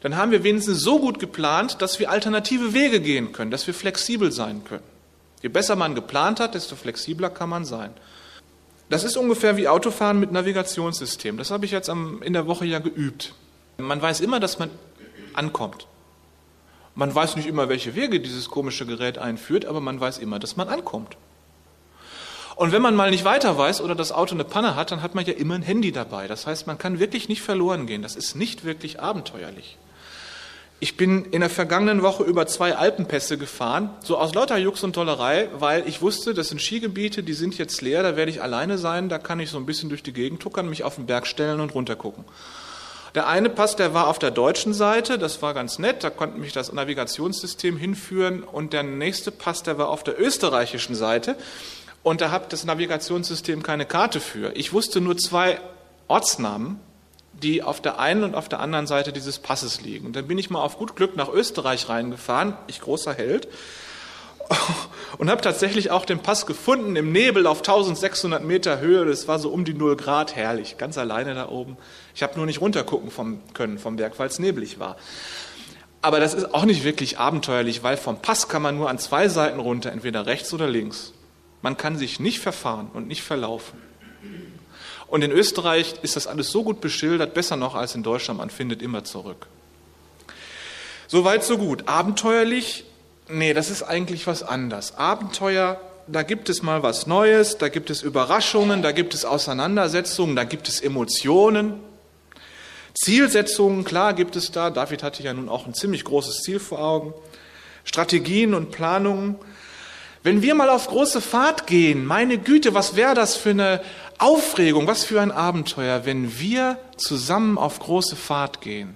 dann 0.00 0.16
haben 0.16 0.30
wir 0.30 0.44
wenigstens 0.44 0.80
so 0.80 0.98
gut 1.00 1.18
geplant, 1.18 1.82
dass 1.82 1.98
wir 1.98 2.10
alternative 2.10 2.72
Wege 2.72 3.00
gehen 3.00 3.32
können, 3.32 3.50
dass 3.50 3.66
wir 3.66 3.74
flexibel 3.74 4.32
sein 4.32 4.62
können. 4.64 4.84
Je 5.42 5.48
besser 5.48 5.76
man 5.76 5.94
geplant 5.94 6.40
hat, 6.40 6.54
desto 6.54 6.76
flexibler 6.76 7.30
kann 7.30 7.48
man 7.48 7.64
sein. 7.64 7.92
Das 8.88 9.04
ist 9.04 9.16
ungefähr 9.16 9.56
wie 9.56 9.68
Autofahren 9.68 10.18
mit 10.18 10.32
Navigationssystem. 10.32 11.36
Das 11.36 11.50
habe 11.50 11.66
ich 11.66 11.70
jetzt 11.72 11.88
in 11.88 12.32
der 12.32 12.46
Woche 12.46 12.64
ja 12.64 12.78
geübt. 12.78 13.34
Man 13.76 14.00
weiß 14.00 14.20
immer, 14.20 14.40
dass 14.40 14.58
man 14.58 14.70
ankommt. 15.34 15.86
Man 16.94 17.14
weiß 17.14 17.36
nicht 17.36 17.46
immer, 17.46 17.68
welche 17.68 17.94
Wege 17.94 18.18
dieses 18.18 18.48
komische 18.48 18.86
Gerät 18.86 19.18
einführt, 19.18 19.66
aber 19.66 19.80
man 19.80 20.00
weiß 20.00 20.18
immer, 20.18 20.38
dass 20.38 20.56
man 20.56 20.68
ankommt. 20.68 21.16
Und 22.56 22.72
wenn 22.72 22.82
man 22.82 22.96
mal 22.96 23.10
nicht 23.10 23.24
weiter 23.24 23.56
weiß 23.56 23.82
oder 23.82 23.94
das 23.94 24.10
Auto 24.10 24.34
eine 24.34 24.42
Panne 24.42 24.74
hat, 24.74 24.90
dann 24.90 25.00
hat 25.00 25.14
man 25.14 25.24
ja 25.24 25.32
immer 25.34 25.54
ein 25.54 25.62
Handy 25.62 25.92
dabei. 25.92 26.26
Das 26.26 26.46
heißt, 26.46 26.66
man 26.66 26.76
kann 26.76 26.98
wirklich 26.98 27.28
nicht 27.28 27.40
verloren 27.40 27.86
gehen. 27.86 28.02
Das 28.02 28.16
ist 28.16 28.34
nicht 28.34 28.64
wirklich 28.64 28.98
abenteuerlich. 29.00 29.78
Ich 30.80 30.96
bin 30.96 31.24
in 31.24 31.40
der 31.40 31.50
vergangenen 31.50 32.02
Woche 32.02 32.22
über 32.22 32.46
zwei 32.46 32.76
Alpenpässe 32.76 33.36
gefahren, 33.36 33.90
so 34.04 34.16
aus 34.16 34.32
lauter 34.34 34.56
Jux 34.58 34.84
und 34.84 34.92
Tollerei, 34.92 35.48
weil 35.58 35.88
ich 35.88 36.02
wusste, 36.02 36.34
das 36.34 36.50
sind 36.50 36.62
Skigebiete, 36.62 37.24
die 37.24 37.32
sind 37.32 37.58
jetzt 37.58 37.82
leer, 37.82 38.04
da 38.04 38.14
werde 38.14 38.30
ich 38.30 38.42
alleine 38.42 38.78
sein, 38.78 39.08
da 39.08 39.18
kann 39.18 39.40
ich 39.40 39.50
so 39.50 39.58
ein 39.58 39.66
bisschen 39.66 39.88
durch 39.88 40.04
die 40.04 40.12
Gegend 40.12 40.40
tuckern, 40.40 40.68
mich 40.70 40.84
auf 40.84 40.94
den 40.94 41.06
Berg 41.06 41.26
stellen 41.26 41.58
und 41.58 41.74
runtergucken. 41.74 42.24
Der 43.16 43.26
eine 43.26 43.50
Pass, 43.50 43.74
der 43.74 43.92
war 43.92 44.06
auf 44.06 44.20
der 44.20 44.30
deutschen 44.30 44.72
Seite, 44.72 45.18
das 45.18 45.42
war 45.42 45.52
ganz 45.52 45.80
nett, 45.80 46.04
da 46.04 46.10
konnte 46.10 46.38
mich 46.38 46.52
das 46.52 46.72
Navigationssystem 46.72 47.76
hinführen 47.76 48.44
und 48.44 48.72
der 48.72 48.84
nächste 48.84 49.32
Pass, 49.32 49.64
der 49.64 49.78
war 49.78 49.88
auf 49.88 50.04
der 50.04 50.20
österreichischen 50.20 50.94
Seite 50.94 51.34
und 52.04 52.20
da 52.20 52.30
hat 52.30 52.52
das 52.52 52.64
Navigationssystem 52.64 53.64
keine 53.64 53.84
Karte 53.84 54.20
für. 54.20 54.54
Ich 54.54 54.72
wusste 54.72 55.00
nur 55.00 55.16
zwei 55.16 55.60
Ortsnamen 56.06 56.78
die 57.42 57.62
auf 57.62 57.80
der 57.80 57.98
einen 57.98 58.24
und 58.24 58.34
auf 58.34 58.48
der 58.48 58.60
anderen 58.60 58.86
Seite 58.86 59.12
dieses 59.12 59.38
Passes 59.38 59.80
liegen. 59.80 60.06
Und 60.06 60.16
dann 60.16 60.26
bin 60.26 60.38
ich 60.38 60.50
mal 60.50 60.62
auf 60.62 60.78
gut 60.78 60.96
Glück 60.96 61.16
nach 61.16 61.28
Österreich 61.28 61.88
reingefahren, 61.88 62.54
ich 62.66 62.80
großer 62.80 63.14
Held, 63.14 63.48
und 65.18 65.30
habe 65.30 65.40
tatsächlich 65.40 65.90
auch 65.90 66.04
den 66.04 66.20
Pass 66.20 66.46
gefunden 66.46 66.96
im 66.96 67.12
Nebel 67.12 67.46
auf 67.46 67.58
1600 67.58 68.42
Meter 68.42 68.80
Höhe. 68.80 69.04
Das 69.04 69.28
war 69.28 69.38
so 69.38 69.50
um 69.50 69.64
die 69.64 69.74
0 69.74 69.96
Grad, 69.96 70.36
herrlich, 70.36 70.78
ganz 70.78 70.98
alleine 70.98 71.34
da 71.34 71.48
oben. 71.48 71.76
Ich 72.14 72.22
habe 72.22 72.36
nur 72.36 72.46
nicht 72.46 72.60
runtergucken 72.60 73.10
vom, 73.10 73.40
können 73.54 73.78
vom 73.78 73.96
Berg, 73.96 74.18
weil 74.18 74.28
es 74.28 74.38
neblig 74.38 74.78
war. 74.78 74.96
Aber 76.00 76.20
das 76.20 76.34
ist 76.34 76.54
auch 76.54 76.64
nicht 76.64 76.84
wirklich 76.84 77.18
abenteuerlich, 77.18 77.82
weil 77.82 77.96
vom 77.96 78.22
Pass 78.22 78.48
kann 78.48 78.62
man 78.62 78.76
nur 78.76 78.88
an 78.88 78.98
zwei 78.98 79.28
Seiten 79.28 79.58
runter, 79.58 79.90
entweder 79.90 80.26
rechts 80.26 80.52
oder 80.54 80.68
links. 80.68 81.12
Man 81.60 81.76
kann 81.76 81.96
sich 81.96 82.20
nicht 82.20 82.38
verfahren 82.38 82.88
und 82.94 83.08
nicht 83.08 83.22
verlaufen. 83.22 83.87
Und 85.08 85.22
in 85.22 85.32
Österreich 85.32 85.94
ist 86.02 86.16
das 86.16 86.26
alles 86.26 86.50
so 86.50 86.62
gut 86.62 86.80
beschildert, 86.80 87.34
besser 87.34 87.56
noch 87.56 87.74
als 87.74 87.94
in 87.94 88.02
Deutschland, 88.02 88.38
man 88.38 88.50
findet 88.50 88.82
immer 88.82 89.04
zurück. 89.04 89.46
Soweit, 91.06 91.42
so 91.42 91.56
gut. 91.56 91.88
Abenteuerlich? 91.88 92.84
Nee, 93.28 93.54
das 93.54 93.70
ist 93.70 93.82
eigentlich 93.82 94.26
was 94.26 94.42
anderes. 94.42 94.96
Abenteuer, 94.96 95.80
da 96.06 96.22
gibt 96.22 96.50
es 96.50 96.62
mal 96.62 96.82
was 96.82 97.06
Neues, 97.06 97.56
da 97.56 97.68
gibt 97.68 97.88
es 97.88 98.02
Überraschungen, 98.02 98.82
da 98.82 98.92
gibt 98.92 99.14
es 99.14 99.24
Auseinandersetzungen, 99.24 100.36
da 100.36 100.44
gibt 100.44 100.68
es 100.68 100.80
Emotionen. 100.80 101.80
Zielsetzungen, 102.94 103.84
klar 103.84 104.12
gibt 104.12 104.36
es 104.36 104.50
da. 104.50 104.70
David 104.70 105.02
hatte 105.02 105.22
ja 105.22 105.32
nun 105.32 105.48
auch 105.48 105.66
ein 105.66 105.74
ziemlich 105.74 106.04
großes 106.04 106.42
Ziel 106.42 106.60
vor 106.60 106.80
Augen. 106.80 107.14
Strategien 107.84 108.52
und 108.52 108.70
Planungen. 108.70 109.36
Wenn 110.22 110.42
wir 110.42 110.54
mal 110.54 110.68
auf 110.68 110.88
große 110.88 111.20
Fahrt 111.20 111.66
gehen, 111.66 112.04
meine 112.04 112.38
Güte, 112.38 112.74
was 112.74 112.96
wäre 112.96 113.14
das 113.14 113.36
für 113.36 113.50
eine 113.50 113.80
Aufregung, 114.18 114.86
was 114.86 115.04
für 115.04 115.20
ein 115.20 115.30
Abenteuer, 115.30 116.04
wenn 116.04 116.38
wir 116.38 116.78
zusammen 116.96 117.56
auf 117.56 117.78
große 117.78 118.16
Fahrt 118.16 118.60
gehen 118.60 118.94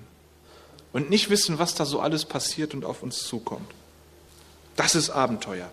und 0.92 1.10
nicht 1.10 1.30
wissen, 1.30 1.58
was 1.58 1.74
da 1.74 1.84
so 1.84 2.00
alles 2.00 2.24
passiert 2.24 2.74
und 2.74 2.84
auf 2.84 3.02
uns 3.02 3.24
zukommt. 3.24 3.70
Das 4.76 4.94
ist 4.94 5.10
Abenteuer. 5.10 5.70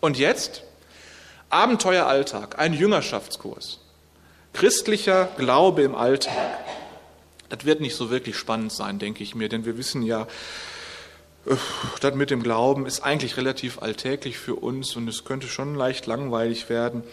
Und 0.00 0.18
jetzt? 0.18 0.62
Abenteueralltag, 1.50 2.58
ein 2.58 2.72
Jüngerschaftskurs. 2.72 3.80
Christlicher 4.52 5.28
Glaube 5.36 5.82
im 5.82 5.94
Alltag. 5.94 6.34
Das 7.48 7.64
wird 7.64 7.80
nicht 7.80 7.94
so 7.94 8.10
wirklich 8.10 8.36
spannend 8.36 8.72
sein, 8.72 8.98
denke 8.98 9.22
ich 9.22 9.34
mir, 9.34 9.48
denn 9.48 9.64
wir 9.64 9.76
wissen 9.76 10.02
ja, 10.02 10.26
das 12.00 12.14
mit 12.14 12.30
dem 12.30 12.42
Glauben 12.42 12.86
ist 12.86 13.00
eigentlich 13.00 13.36
relativ 13.36 13.80
alltäglich 13.80 14.38
für 14.38 14.56
uns 14.56 14.96
und 14.96 15.06
es 15.06 15.24
könnte 15.24 15.46
schon 15.46 15.76
leicht 15.76 16.06
langweilig 16.06 16.68
werden. 16.68 17.04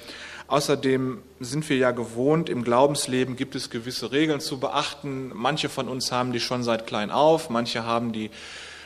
Außerdem 0.47 1.21
sind 1.39 1.67
wir 1.69 1.77
ja 1.77 1.91
gewohnt, 1.91 2.49
im 2.49 2.63
Glaubensleben 2.63 3.35
gibt 3.35 3.55
es 3.55 3.69
gewisse 3.69 4.11
Regeln 4.11 4.39
zu 4.39 4.59
beachten. 4.59 5.31
Manche 5.33 5.69
von 5.69 5.87
uns 5.87 6.11
haben 6.11 6.33
die 6.33 6.39
schon 6.39 6.63
seit 6.63 6.85
klein 6.85 7.11
auf, 7.11 7.49
manche 7.49 7.85
haben 7.85 8.11
die 8.11 8.29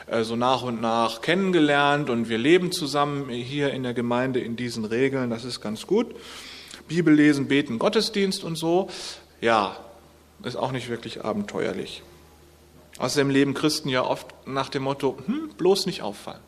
äh, 0.08 0.24
so 0.24 0.36
nach 0.36 0.62
und 0.62 0.82
nach 0.82 1.22
kennengelernt 1.22 2.10
und 2.10 2.30
wir 2.30 2.38
leben 2.38 2.72
zusammen 2.72 3.30
hier 3.30 3.72
in 3.72 3.84
der 3.84 3.94
Gemeinde 3.94 4.40
in 4.40 4.56
diesen 4.56 4.86
Regeln. 4.86 5.30
Das 5.30 5.44
ist 5.44 5.62
ganz 5.62 5.88
gut. 5.88 6.16
Bibel 6.88 7.14
lesen, 7.14 7.48
beten, 7.48 7.80
Gottesdienst 7.80 8.44
und 8.44 8.56
so. 8.56 8.90
Ja, 9.42 9.78
ist 10.44 10.56
auch 10.56 10.72
nicht 10.72 10.90
wirklich 10.90 11.24
abenteuerlich. 11.26 12.04
Außerdem 12.98 13.30
leben 13.30 13.54
Christen 13.54 13.90
ja 13.90 14.04
oft 14.04 14.28
nach 14.48 14.70
dem 14.70 14.84
Motto, 14.84 15.18
hm, 15.26 15.50
bloß 15.58 15.86
nicht 15.86 16.02
auffallen. 16.02 16.42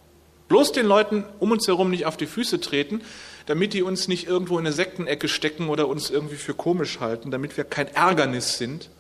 Bloß 0.48 0.72
den 0.72 0.88
Leuten 0.88 1.26
um 1.40 1.52
uns 1.52 1.68
herum 1.68 1.92
nicht 1.92 2.08
auf 2.08 2.18
die 2.18 2.26
Füße 2.26 2.60
treten, 2.60 3.02
damit 3.50 3.74
die 3.74 3.82
uns 3.82 4.08
nicht 4.08 4.28
irgendwo 4.28 4.60
in 4.60 4.68
eine 4.68 4.74
Sektenecke 4.74 5.28
stecken 5.28 5.70
oder 5.70 5.88
uns 5.88 6.12
irgendwie 6.12 6.36
für 6.36 6.54
komisch 6.54 7.00
halten, 7.00 7.32
damit 7.32 7.58
wir 7.58 7.64
kein 7.64 7.88
Ärgernis 7.88 8.60
sind 8.60 8.92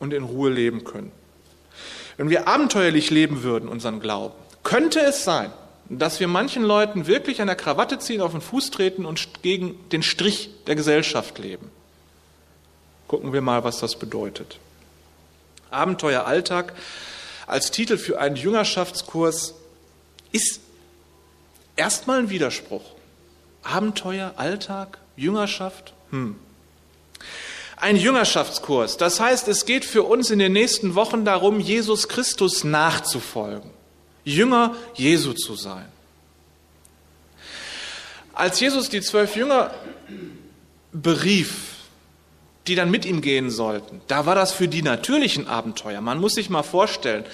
und 0.00 0.12
in 0.12 0.24
Ruhe 0.24 0.50
leben 0.50 0.82
können. 0.82 1.12
Wenn 2.16 2.28
wir 2.28 2.48
abenteuerlich 2.48 3.10
leben 3.10 3.44
würden, 3.44 3.68
unseren 3.68 4.00
Glauben, 4.00 4.34
könnte 4.64 4.98
es 4.98 5.22
sein, 5.22 5.52
dass 5.88 6.18
wir 6.18 6.26
manchen 6.26 6.64
Leuten 6.64 7.06
wirklich 7.06 7.40
an 7.40 7.46
der 7.46 7.54
Krawatte 7.54 8.00
ziehen, 8.00 8.22
auf 8.22 8.32
den 8.32 8.40
Fuß 8.40 8.72
treten 8.72 9.06
und 9.06 9.42
gegen 9.42 9.78
den 9.90 10.02
Strich 10.02 10.50
der 10.66 10.74
Gesellschaft 10.74 11.38
leben. 11.38 11.70
Gucken 13.06 13.32
wir 13.32 13.40
mal, 13.40 13.62
was 13.62 13.78
das 13.78 13.96
bedeutet. 13.96 14.58
Abenteueralltag 15.70 16.72
als 17.46 17.70
Titel 17.70 17.98
für 17.98 18.18
einen 18.18 18.34
Jüngerschaftskurs 18.34 19.54
ist 20.32 20.58
erstmal 21.76 22.18
ein 22.18 22.30
Widerspruch. 22.30 22.95
Abenteuer, 23.66 24.34
Alltag, 24.36 24.98
Jüngerschaft? 25.16 25.94
Hm. 26.10 26.36
Ein 27.76 27.96
Jüngerschaftskurs. 27.96 28.96
Das 28.96 29.20
heißt, 29.20 29.48
es 29.48 29.66
geht 29.66 29.84
für 29.84 30.02
uns 30.02 30.30
in 30.30 30.38
den 30.38 30.52
nächsten 30.52 30.94
Wochen 30.94 31.24
darum, 31.24 31.60
Jesus 31.60 32.08
Christus 32.08 32.64
nachzufolgen. 32.64 33.70
Jünger 34.24 34.74
Jesu 34.94 35.34
zu 35.34 35.54
sein. 35.54 35.86
Als 38.32 38.60
Jesus 38.60 38.88
die 38.88 39.00
zwölf 39.00 39.36
Jünger 39.36 39.72
berief, 40.92 41.74
die 42.66 42.74
dann 42.74 42.90
mit 42.90 43.04
ihm 43.04 43.20
gehen 43.20 43.50
sollten, 43.50 44.00
da 44.08 44.26
war 44.26 44.34
das 44.34 44.52
für 44.52 44.68
die 44.68 44.82
natürlichen 44.82 45.46
Abenteuer. 45.46 46.00
Man 46.00 46.18
muss 46.18 46.34
sich 46.34 46.50
mal 46.50 46.62
vorstellen, 46.62 47.24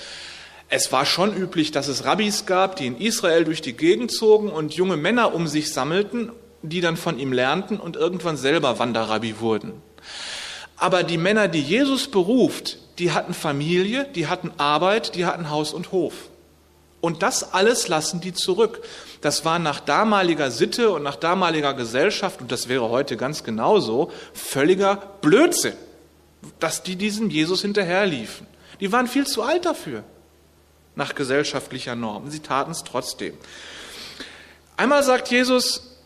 es 0.74 0.90
war 0.90 1.04
schon 1.04 1.36
üblich, 1.36 1.70
dass 1.70 1.86
es 1.86 2.06
Rabbis 2.06 2.46
gab, 2.46 2.76
die 2.76 2.86
in 2.86 2.96
Israel 2.96 3.44
durch 3.44 3.60
die 3.60 3.74
Gegend 3.74 4.10
zogen 4.10 4.48
und 4.48 4.72
junge 4.72 4.96
Männer 4.96 5.34
um 5.34 5.46
sich 5.46 5.70
sammelten, 5.70 6.32
die 6.62 6.80
dann 6.80 6.96
von 6.96 7.18
ihm 7.18 7.30
lernten 7.30 7.78
und 7.78 7.96
irgendwann 7.96 8.38
selber 8.38 8.78
Wanderrabbi 8.78 9.38
wurden. 9.38 9.74
Aber 10.78 11.02
die 11.02 11.18
Männer, 11.18 11.48
die 11.48 11.60
Jesus 11.60 12.08
beruft, 12.08 12.78
die 12.98 13.12
hatten 13.12 13.34
Familie, 13.34 14.06
die 14.14 14.28
hatten 14.28 14.50
Arbeit, 14.56 15.14
die 15.14 15.26
hatten 15.26 15.50
Haus 15.50 15.74
und 15.74 15.92
Hof. 15.92 16.14
Und 17.02 17.22
das 17.22 17.52
alles 17.52 17.88
lassen 17.88 18.22
die 18.22 18.32
zurück. 18.32 18.82
Das 19.20 19.44
war 19.44 19.58
nach 19.58 19.78
damaliger 19.78 20.50
Sitte 20.50 20.88
und 20.90 21.02
nach 21.02 21.16
damaliger 21.16 21.74
Gesellschaft, 21.74 22.40
und 22.40 22.50
das 22.50 22.70
wäre 22.70 22.88
heute 22.88 23.18
ganz 23.18 23.44
genauso, 23.44 24.10
völliger 24.32 24.96
Blödsinn, 25.20 25.74
dass 26.60 26.82
die 26.82 26.96
diesem 26.96 27.28
Jesus 27.28 27.60
hinterherliefen. 27.60 28.46
Die 28.80 28.90
waren 28.90 29.06
viel 29.06 29.26
zu 29.26 29.42
alt 29.42 29.66
dafür, 29.66 30.02
nach 30.94 31.14
gesellschaftlicher 31.14 31.94
Norm. 31.94 32.30
Sie 32.30 32.40
taten 32.40 32.70
es 32.70 32.84
trotzdem. 32.84 33.34
Einmal 34.76 35.02
sagt 35.02 35.30
Jesus, 35.30 35.98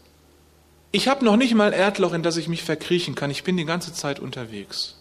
ich 0.92 1.08
habe 1.08 1.24
noch 1.24 1.36
nicht 1.36 1.54
mal 1.54 1.72
Erdloch, 1.72 2.12
in 2.12 2.22
das 2.22 2.36
ich 2.36 2.48
mich 2.48 2.62
verkriechen 2.62 3.14
kann. 3.14 3.30
Ich 3.30 3.44
bin 3.44 3.56
die 3.56 3.64
ganze 3.64 3.92
Zeit 3.92 4.20
unterwegs. 4.20 4.96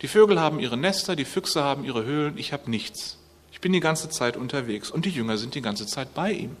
Die 0.00 0.08
Vögel 0.08 0.40
haben 0.40 0.58
ihre 0.58 0.76
Nester, 0.76 1.16
die 1.16 1.24
Füchse 1.24 1.62
haben 1.62 1.84
ihre 1.84 2.04
Höhlen, 2.04 2.36
ich 2.36 2.52
habe 2.52 2.70
nichts 2.70 3.18
bin 3.62 3.72
die 3.72 3.80
ganze 3.80 4.10
Zeit 4.10 4.36
unterwegs 4.36 4.90
und 4.90 5.06
die 5.06 5.10
Jünger 5.10 5.38
sind 5.38 5.54
die 5.54 5.62
ganze 5.62 5.86
Zeit 5.86 6.12
bei 6.12 6.32
ihm. 6.32 6.56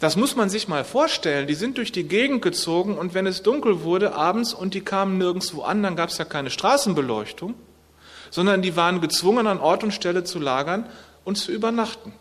Das 0.00 0.16
muss 0.16 0.34
man 0.34 0.50
sich 0.50 0.66
mal 0.66 0.84
vorstellen. 0.84 1.46
Die 1.46 1.54
sind 1.54 1.78
durch 1.78 1.92
die 1.92 2.04
Gegend 2.04 2.42
gezogen 2.42 2.98
und 2.98 3.14
wenn 3.14 3.26
es 3.26 3.42
dunkel 3.42 3.82
wurde 3.82 4.14
abends 4.14 4.52
und 4.52 4.74
die 4.74 4.80
kamen 4.80 5.16
nirgendwo 5.16 5.62
an, 5.62 5.82
dann 5.82 5.96
gab 5.96 6.10
es 6.10 6.18
ja 6.18 6.24
keine 6.24 6.50
Straßenbeleuchtung, 6.50 7.54
sondern 8.30 8.62
die 8.62 8.76
waren 8.76 9.00
gezwungen, 9.00 9.46
an 9.46 9.60
Ort 9.60 9.84
und 9.84 9.92
Stelle 9.92 10.24
zu 10.24 10.38
lagern 10.38 10.86
und 11.30 11.36
zu 11.36 11.52
übernachten. 11.52 12.12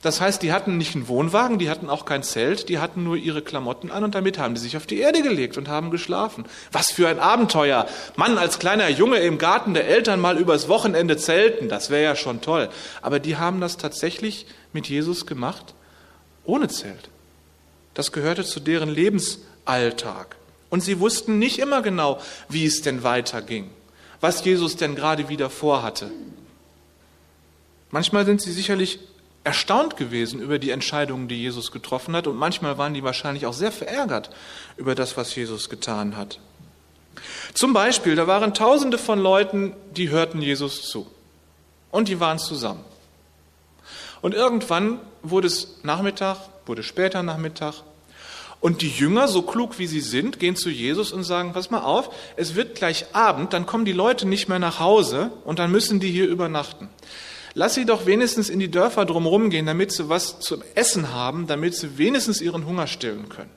Das 0.00 0.22
heißt, 0.22 0.42
die 0.42 0.52
hatten 0.52 0.78
nicht 0.78 0.94
einen 0.94 1.06
Wohnwagen, 1.06 1.58
die 1.58 1.68
hatten 1.68 1.90
auch 1.90 2.06
kein 2.06 2.22
Zelt, 2.22 2.70
die 2.70 2.78
hatten 2.78 3.04
nur 3.04 3.16
ihre 3.16 3.42
Klamotten 3.42 3.90
an 3.90 4.04
und 4.04 4.14
damit 4.14 4.38
haben 4.38 4.54
die 4.54 4.60
sich 4.60 4.78
auf 4.78 4.86
die 4.86 5.00
Erde 5.00 5.22
gelegt 5.22 5.58
und 5.58 5.68
haben 5.68 5.90
geschlafen. 5.90 6.46
Was 6.72 6.90
für 6.90 7.08
ein 7.08 7.18
Abenteuer. 7.18 7.86
Mann, 8.16 8.38
als 8.38 8.58
kleiner 8.58 8.88
Junge 8.88 9.18
im 9.18 9.36
Garten 9.36 9.74
der 9.74 9.86
Eltern 9.86 10.18
mal 10.18 10.38
übers 10.38 10.66
Wochenende 10.66 11.18
zelten, 11.18 11.68
das 11.68 11.90
wäre 11.90 12.04
ja 12.04 12.16
schon 12.16 12.40
toll. 12.40 12.70
Aber 13.02 13.18
die 13.18 13.36
haben 13.36 13.60
das 13.60 13.76
tatsächlich 13.76 14.46
mit 14.72 14.88
Jesus 14.88 15.26
gemacht, 15.26 15.74
ohne 16.44 16.68
Zelt. 16.68 17.10
Das 17.92 18.12
gehörte 18.12 18.44
zu 18.44 18.60
deren 18.60 18.88
Lebensalltag. 18.88 20.36
Und 20.70 20.80
sie 20.82 21.00
wussten 21.00 21.38
nicht 21.38 21.58
immer 21.58 21.82
genau, 21.82 22.18
wie 22.48 22.64
es 22.64 22.80
denn 22.80 23.02
weiterging, 23.02 23.68
was 24.22 24.42
Jesus 24.42 24.76
denn 24.76 24.94
gerade 24.94 25.28
wieder 25.28 25.50
vorhatte. 25.50 26.10
Manchmal 27.90 28.26
sind 28.26 28.40
sie 28.40 28.52
sicherlich 28.52 28.98
erstaunt 29.44 29.96
gewesen 29.96 30.40
über 30.40 30.58
die 30.58 30.70
Entscheidungen, 30.70 31.28
die 31.28 31.40
Jesus 31.40 31.72
getroffen 31.72 32.14
hat 32.14 32.26
und 32.26 32.36
manchmal 32.36 32.76
waren 32.76 32.94
die 32.94 33.02
wahrscheinlich 33.02 33.46
auch 33.46 33.54
sehr 33.54 33.72
verärgert 33.72 34.30
über 34.76 34.94
das, 34.94 35.16
was 35.16 35.34
Jesus 35.34 35.70
getan 35.70 36.16
hat. 36.16 36.38
Zum 37.54 37.72
Beispiel, 37.72 38.14
da 38.14 38.26
waren 38.26 38.54
tausende 38.54 38.98
von 38.98 39.18
Leuten, 39.18 39.74
die 39.96 40.10
hörten 40.10 40.42
Jesus 40.42 40.82
zu 40.82 41.06
und 41.90 42.08
die 42.08 42.20
waren 42.20 42.38
zusammen. 42.38 42.84
Und 44.20 44.34
irgendwann 44.34 45.00
wurde 45.22 45.46
es 45.46 45.78
Nachmittag, 45.82 46.36
wurde 46.66 46.82
später 46.82 47.22
Nachmittag 47.22 47.82
und 48.60 48.82
die 48.82 48.90
Jünger, 48.90 49.28
so 49.28 49.42
klug 49.42 49.78
wie 49.78 49.86
sie 49.86 50.00
sind, 50.00 50.40
gehen 50.40 50.56
zu 50.56 50.68
Jesus 50.68 51.12
und 51.12 51.22
sagen, 51.22 51.52
pass 51.52 51.70
mal 51.70 51.82
auf, 51.82 52.10
es 52.36 52.56
wird 52.56 52.74
gleich 52.74 53.06
Abend, 53.14 53.52
dann 53.52 53.66
kommen 53.66 53.84
die 53.84 53.92
Leute 53.92 54.26
nicht 54.26 54.48
mehr 54.48 54.58
nach 54.58 54.80
Hause 54.80 55.30
und 55.44 55.60
dann 55.60 55.70
müssen 55.70 56.00
die 56.00 56.10
hier 56.10 56.26
übernachten. 56.26 56.88
Lass 57.58 57.74
sie 57.74 57.86
doch 57.86 58.06
wenigstens 58.06 58.50
in 58.50 58.60
die 58.60 58.70
Dörfer 58.70 59.04
drumherum 59.04 59.50
gehen, 59.50 59.66
damit 59.66 59.90
sie 59.90 60.08
was 60.08 60.38
zum 60.38 60.62
Essen 60.76 61.12
haben, 61.12 61.48
damit 61.48 61.74
sie 61.74 61.98
wenigstens 61.98 62.40
ihren 62.40 62.66
Hunger 62.66 62.86
stillen 62.86 63.28
können. 63.28 63.50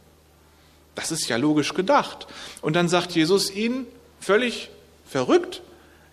Das 0.96 1.12
ist 1.12 1.30
ja 1.30 1.38
logisch 1.38 1.76
gedacht. 1.76 2.26
Und 2.64 2.76
dann 2.76 2.90
sagt 2.90 3.12
Jesus 3.12 3.52
ihnen 3.52 3.86
völlig 4.20 4.72
verrückt, 5.06 5.62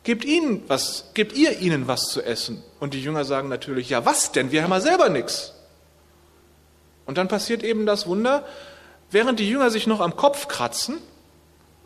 gebt 0.02 0.26
ihnen 0.26 0.64
was, 0.68 1.12
gebt 1.14 1.34
ihr 1.34 1.60
ihnen 1.60 1.88
was 1.88 2.02
zu 2.10 2.20
essen. 2.20 2.62
Und 2.78 2.92
die 2.92 3.02
Jünger 3.02 3.24
sagen 3.24 3.48
natürlich, 3.48 3.88
ja 3.88 4.04
was 4.04 4.32
denn, 4.32 4.52
wir 4.52 4.62
haben 4.62 4.70
ja 4.70 4.80
selber 4.80 5.08
nichts. 5.08 5.54
Und 7.06 7.16
dann 7.16 7.28
passiert 7.28 7.62
eben 7.62 7.86
das 7.86 8.06
Wunder, 8.06 8.46
während 9.10 9.40
die 9.40 9.48
Jünger 9.48 9.70
sich 9.70 9.86
noch 9.86 10.00
am 10.00 10.14
Kopf 10.14 10.46
kratzen, 10.46 10.98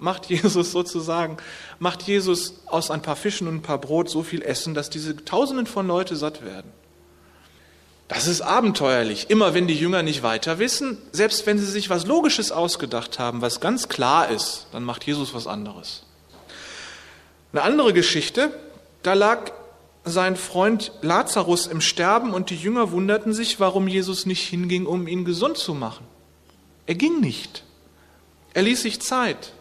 macht 0.03 0.27
Jesus 0.27 0.73
sozusagen, 0.73 1.37
macht 1.79 2.03
Jesus 2.03 2.55
aus 2.67 2.91
ein 2.91 3.03
paar 3.03 3.17
Fischen 3.17 3.49
und 3.49 3.57
ein 3.57 3.63
paar 3.63 3.79
Brot 3.79 4.11
so 4.11 4.23
viel 4.23 4.43
Essen, 4.43 4.75
dass 4.75 4.91
diese 4.91 5.25
Tausenden 5.25 5.67
von 5.67 5.87
Leute 5.87 6.17
satt 6.17 6.45
werden. 6.45 6.71
Das 8.09 8.27
ist 8.27 8.43
abenteuerlich. 8.43 9.31
Immer 9.31 9.55
wenn 9.55 9.67
die 9.67 9.79
Jünger 9.79 10.03
nicht 10.03 10.23
weiter 10.23 10.59
wissen, 10.59 10.99
selbst 11.13 11.47
wenn 11.47 11.59
sie 11.59 11.65
sich 11.65 11.89
was 11.89 12.05
Logisches 12.05 12.53
ausgedacht 12.53 13.19
haben, 13.19 13.41
was 13.41 13.61
ganz 13.61 13.89
klar 13.89 14.29
ist, 14.29 14.67
dann 14.73 14.85
macht 14.85 15.07
Jesus 15.07 15.33
was 15.35 15.47
anderes. 15.47 16.03
Eine 17.53 17.63
andere 17.63 17.93
Geschichte, 17.93 18.53
da 19.03 19.15
lag 19.15 19.53
sein 20.05 20.37
Freund 20.37 20.93
Lazarus 21.01 21.69
im 21.69 21.81
Sterben 21.81 22.35
und 22.35 22.51
die 22.51 22.57
Jünger 22.57 22.91
wunderten 22.91 23.33
sich, 23.33 23.61
warum 23.61 23.87
Jesus 23.87 24.27
nicht 24.27 24.47
hinging, 24.49 24.85
um 24.85 25.07
ihn 25.07 25.25
gesund 25.25 25.57
zu 25.57 25.75
machen. 25.75 26.05
Er 26.87 26.97
ging 26.97 27.21
nicht. 27.21 27.63
Er 28.53 28.63
ließ 28.63 28.83
sich 28.83 29.01
Zeit. 29.01 29.53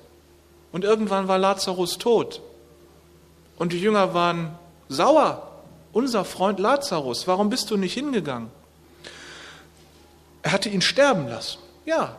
Und 0.71 0.83
irgendwann 0.83 1.27
war 1.27 1.37
Lazarus 1.37 1.97
tot. 1.97 2.41
Und 3.57 3.73
die 3.73 3.81
Jünger 3.81 4.13
waren 4.13 4.57
sauer. 4.89 5.47
Unser 5.93 6.23
Freund 6.23 6.59
Lazarus, 6.59 7.27
warum 7.27 7.49
bist 7.49 7.69
du 7.69 7.77
nicht 7.77 7.93
hingegangen? 7.93 8.49
Er 10.41 10.53
hatte 10.53 10.69
ihn 10.69 10.81
sterben 10.81 11.27
lassen. 11.27 11.59
Ja. 11.85 12.15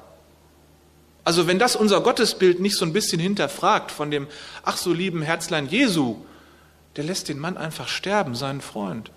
Also 1.24 1.46
wenn 1.46 1.58
das 1.58 1.74
unser 1.74 2.00
Gottesbild 2.00 2.60
nicht 2.60 2.76
so 2.76 2.84
ein 2.84 2.92
bisschen 2.92 3.18
hinterfragt 3.18 3.90
von 3.90 4.10
dem 4.10 4.26
ach 4.62 4.76
so 4.76 4.92
lieben 4.92 5.22
Herzlein 5.22 5.68
Jesu, 5.68 6.16
der 6.96 7.04
lässt 7.04 7.28
den 7.28 7.38
Mann 7.38 7.56
einfach 7.56 7.88
sterben, 7.88 8.34
seinen 8.34 8.60
Freund. 8.60 9.10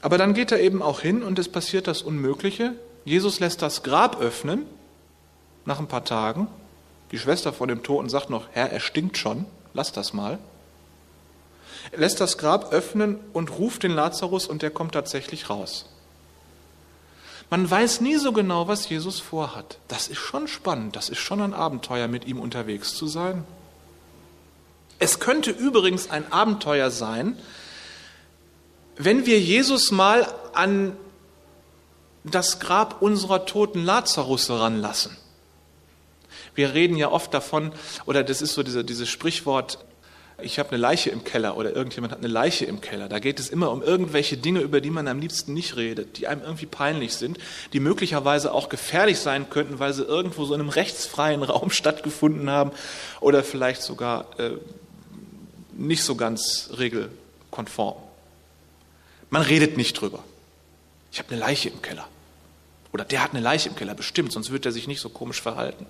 Aber 0.00 0.18
dann 0.18 0.34
geht 0.34 0.50
er 0.50 0.60
eben 0.60 0.82
auch 0.82 1.00
hin 1.00 1.22
und 1.22 1.38
es 1.38 1.48
passiert 1.48 1.86
das 1.86 2.02
Unmögliche. 2.02 2.74
Jesus 3.04 3.38
lässt 3.38 3.62
das 3.62 3.84
Grab 3.84 4.20
öffnen 4.20 4.66
nach 5.64 5.78
ein 5.78 5.86
paar 5.86 6.04
Tagen 6.04 6.48
die 7.12 7.18
Schwester 7.18 7.52
von 7.52 7.68
dem 7.68 7.82
Toten 7.82 8.08
sagt 8.08 8.30
noch, 8.30 8.48
Herr, 8.52 8.72
er 8.72 8.80
stinkt 8.80 9.18
schon, 9.18 9.46
lass 9.74 9.92
das 9.92 10.12
mal. 10.12 10.38
Er 11.90 11.98
lässt 11.98 12.20
das 12.20 12.38
Grab 12.38 12.72
öffnen 12.72 13.18
und 13.32 13.58
ruft 13.58 13.82
den 13.82 13.92
Lazarus 13.92 14.46
und 14.46 14.62
der 14.62 14.70
kommt 14.70 14.92
tatsächlich 14.92 15.50
raus. 15.50 15.86
Man 17.50 17.70
weiß 17.70 18.00
nie 18.00 18.16
so 18.16 18.32
genau, 18.32 18.66
was 18.66 18.88
Jesus 18.88 19.20
vorhat. 19.20 19.78
Das 19.88 20.08
ist 20.08 20.18
schon 20.18 20.48
spannend, 20.48 20.96
das 20.96 21.10
ist 21.10 21.18
schon 21.18 21.42
ein 21.42 21.52
Abenteuer, 21.52 22.08
mit 22.08 22.26
ihm 22.26 22.40
unterwegs 22.40 22.94
zu 22.94 23.06
sein. 23.06 23.44
Es 24.98 25.20
könnte 25.20 25.50
übrigens 25.50 26.08
ein 26.08 26.32
Abenteuer 26.32 26.90
sein, 26.90 27.36
wenn 28.96 29.26
wir 29.26 29.38
Jesus 29.38 29.90
mal 29.90 30.32
an 30.54 30.96
das 32.24 32.60
Grab 32.60 33.02
unserer 33.02 33.44
toten 33.44 33.84
Lazarus 33.84 34.48
ranlassen. 34.48 35.16
Wir 36.54 36.74
reden 36.74 36.96
ja 36.96 37.10
oft 37.10 37.32
davon, 37.32 37.72
oder 38.06 38.24
das 38.24 38.42
ist 38.42 38.54
so 38.54 38.62
diese, 38.62 38.84
dieses 38.84 39.08
Sprichwort, 39.08 39.78
ich 40.42 40.58
habe 40.58 40.70
eine 40.70 40.78
Leiche 40.78 41.10
im 41.10 41.24
Keller 41.24 41.56
oder 41.56 41.74
irgendjemand 41.74 42.12
hat 42.12 42.18
eine 42.18 42.28
Leiche 42.28 42.64
im 42.64 42.80
Keller. 42.80 43.08
Da 43.08 43.18
geht 43.18 43.38
es 43.38 43.48
immer 43.48 43.70
um 43.70 43.82
irgendwelche 43.82 44.36
Dinge, 44.36 44.60
über 44.60 44.80
die 44.80 44.90
man 44.90 45.08
am 45.08 45.20
liebsten 45.20 45.54
nicht 45.54 45.76
redet, 45.76 46.18
die 46.18 46.26
einem 46.26 46.42
irgendwie 46.42 46.66
peinlich 46.66 47.14
sind, 47.14 47.38
die 47.72 47.80
möglicherweise 47.80 48.52
auch 48.52 48.68
gefährlich 48.68 49.18
sein 49.18 49.50
könnten, 49.50 49.78
weil 49.78 49.92
sie 49.92 50.02
irgendwo 50.02 50.44
so 50.44 50.54
in 50.54 50.60
einem 50.60 50.70
rechtsfreien 50.70 51.42
Raum 51.42 51.70
stattgefunden 51.70 52.50
haben 52.50 52.72
oder 53.20 53.44
vielleicht 53.44 53.82
sogar 53.82 54.26
äh, 54.38 54.52
nicht 55.72 56.02
so 56.02 56.16
ganz 56.16 56.70
regelkonform. 56.78 57.96
Man 59.30 59.42
redet 59.42 59.76
nicht 59.76 59.94
drüber. 59.94 60.22
Ich 61.10 61.18
habe 61.18 61.30
eine 61.30 61.40
Leiche 61.40 61.68
im 61.68 61.80
Keller. 61.82 62.06
Oder 62.92 63.04
der 63.04 63.22
hat 63.22 63.30
eine 63.32 63.40
Leiche 63.40 63.70
im 63.70 63.76
Keller, 63.76 63.94
bestimmt, 63.94 64.32
sonst 64.32 64.50
wird 64.50 64.66
er 64.66 64.72
sich 64.72 64.86
nicht 64.86 65.00
so 65.00 65.08
komisch 65.08 65.40
verhalten. 65.40 65.86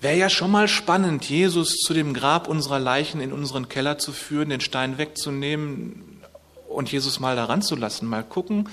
Wäre 0.00 0.16
ja 0.16 0.28
schon 0.28 0.50
mal 0.50 0.68
spannend, 0.68 1.28
Jesus 1.28 1.76
zu 1.78 1.94
dem 1.94 2.12
Grab 2.12 2.48
unserer 2.48 2.78
Leichen 2.78 3.20
in 3.20 3.32
unseren 3.32 3.68
Keller 3.68 3.98
zu 3.98 4.12
führen, 4.12 4.50
den 4.50 4.60
Stein 4.60 4.98
wegzunehmen 4.98 6.20
und 6.68 6.92
Jesus 6.92 7.18
mal 7.18 7.34
daran 7.34 7.62
zu 7.62 7.76
lassen. 7.76 8.06
Mal 8.06 8.22
gucken, 8.22 8.68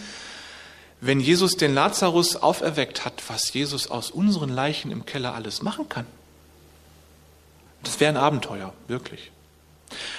wenn 1.00 1.20
Jesus 1.20 1.58
den 1.58 1.74
Lazarus 1.74 2.36
auferweckt 2.36 3.06
hat, 3.06 3.24
was 3.28 3.54
Jesus 3.54 3.90
aus 3.90 4.12
unseren 4.12 4.50
Leichen 4.50 4.92
im 4.92 5.06
Keller 5.06 5.34
alles 5.34 5.62
machen 5.62 5.90
kann. 5.90 6.06
Das 7.84 8.00
wäre 8.00 8.14
ein 8.14 8.18
Abenteuer, 8.18 8.74
wirklich. 8.88 9.32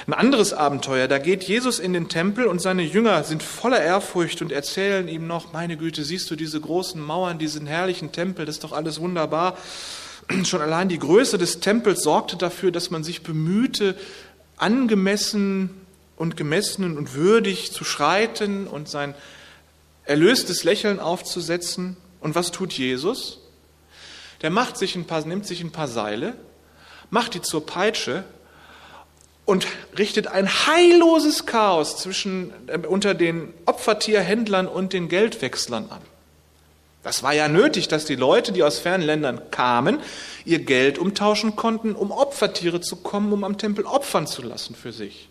Ein 0.07 0.13
anderes 0.13 0.53
Abenteuer, 0.53 1.09
da 1.09 1.19
geht 1.19 1.45
Jesus 1.45 1.79
in 1.79 1.93
den 1.93 2.09
Tempel 2.09 2.47
und 2.47 2.61
seine 2.61 2.83
Jünger 2.83 3.25
sind 3.25 3.43
voller 3.43 3.83
Ehrfurcht 3.83 4.41
und 4.43 4.53
erzählen 4.53 5.09
ihm 5.09 5.27
noch, 5.27 5.53
meine 5.53 5.77
Güte, 5.77 6.05
siehst 6.05 6.31
du 6.31 6.37
diese 6.37 6.61
großen 6.61 7.01
Mauern, 7.01 7.39
diesen 7.39 7.67
herrlichen 7.67 8.13
Tempel, 8.13 8.47
das 8.47 8.57
ist 8.57 8.65
doch 8.65 8.73
alles 8.73 9.01
wunderbar. 9.01 9.57
Schon 10.45 10.63
allein 10.63 10.89
die 10.89 10.99
Größe 10.99 11.39
des 11.39 11.61
Tempels 11.61 12.03
sorgte 12.03 12.37
dafür, 12.37 12.71
dass 12.71 12.91
man 12.91 13.05
sich 13.05 13.23
bemühte, 13.23 13.97
angemessen 14.57 15.71
und 16.17 16.37
gemessen 16.37 16.97
und 16.97 17.15
würdig 17.15 17.73
zu 17.73 17.85
schreiten 17.85 18.67
und 18.67 18.89
sein 18.89 19.15
erlöstes 20.05 20.65
Lächeln 20.65 21.01
aufzusetzen. 21.01 21.97
Und 22.21 22.35
was 22.35 22.51
tut 22.53 22.73
Jesus? 22.73 23.41
Der 24.43 24.51
macht 24.51 24.77
sich 24.77 24.95
ein 24.97 25.07
paar, 25.07 25.25
nimmt 25.25 25.47
sich 25.47 25.63
ein 25.63 25.73
paar 25.73 25.89
Seile, 25.89 26.35
macht 27.11 27.35
die 27.35 27.43
zur 27.43 27.67
Peitsche 27.67 28.25
und 29.45 29.67
richtet 29.99 30.27
ein 30.27 30.49
heilloses 30.49 31.47
Chaos 31.47 31.99
zwischen, 31.99 32.53
äh, 32.67 32.79
unter 32.79 33.15
den 33.15 33.53
Opfertierhändlern 33.67 34.67
und 34.67 34.93
den 34.93 35.09
Geldwechslern 35.09 35.91
an. 35.91 36.01
Das 37.05 37.23
war 37.23 37.35
ja 37.35 37.49
nötig, 37.49 37.87
dass 37.89 38.07
die 38.07 38.17
Leute, 38.17 38.51
die 38.51 38.63
aus 38.63 38.79
fernen 38.79 39.05
Ländern 39.05 39.51
kamen, 39.51 40.01
ihr 40.45 40.59
Geld 40.59 40.99
umtauschen 40.99 41.55
konnten, 41.55 41.95
um 41.95 42.11
Opfertiere 42.11 42.81
zu 42.81 42.97
kommen, 42.97 43.33
um 43.33 43.45
am 43.45 43.59
Tempel 43.59 43.85
opfern 43.85 44.27
zu 44.27 44.43
lassen 44.43 44.75
für 44.75 44.93
sich. 44.93 45.29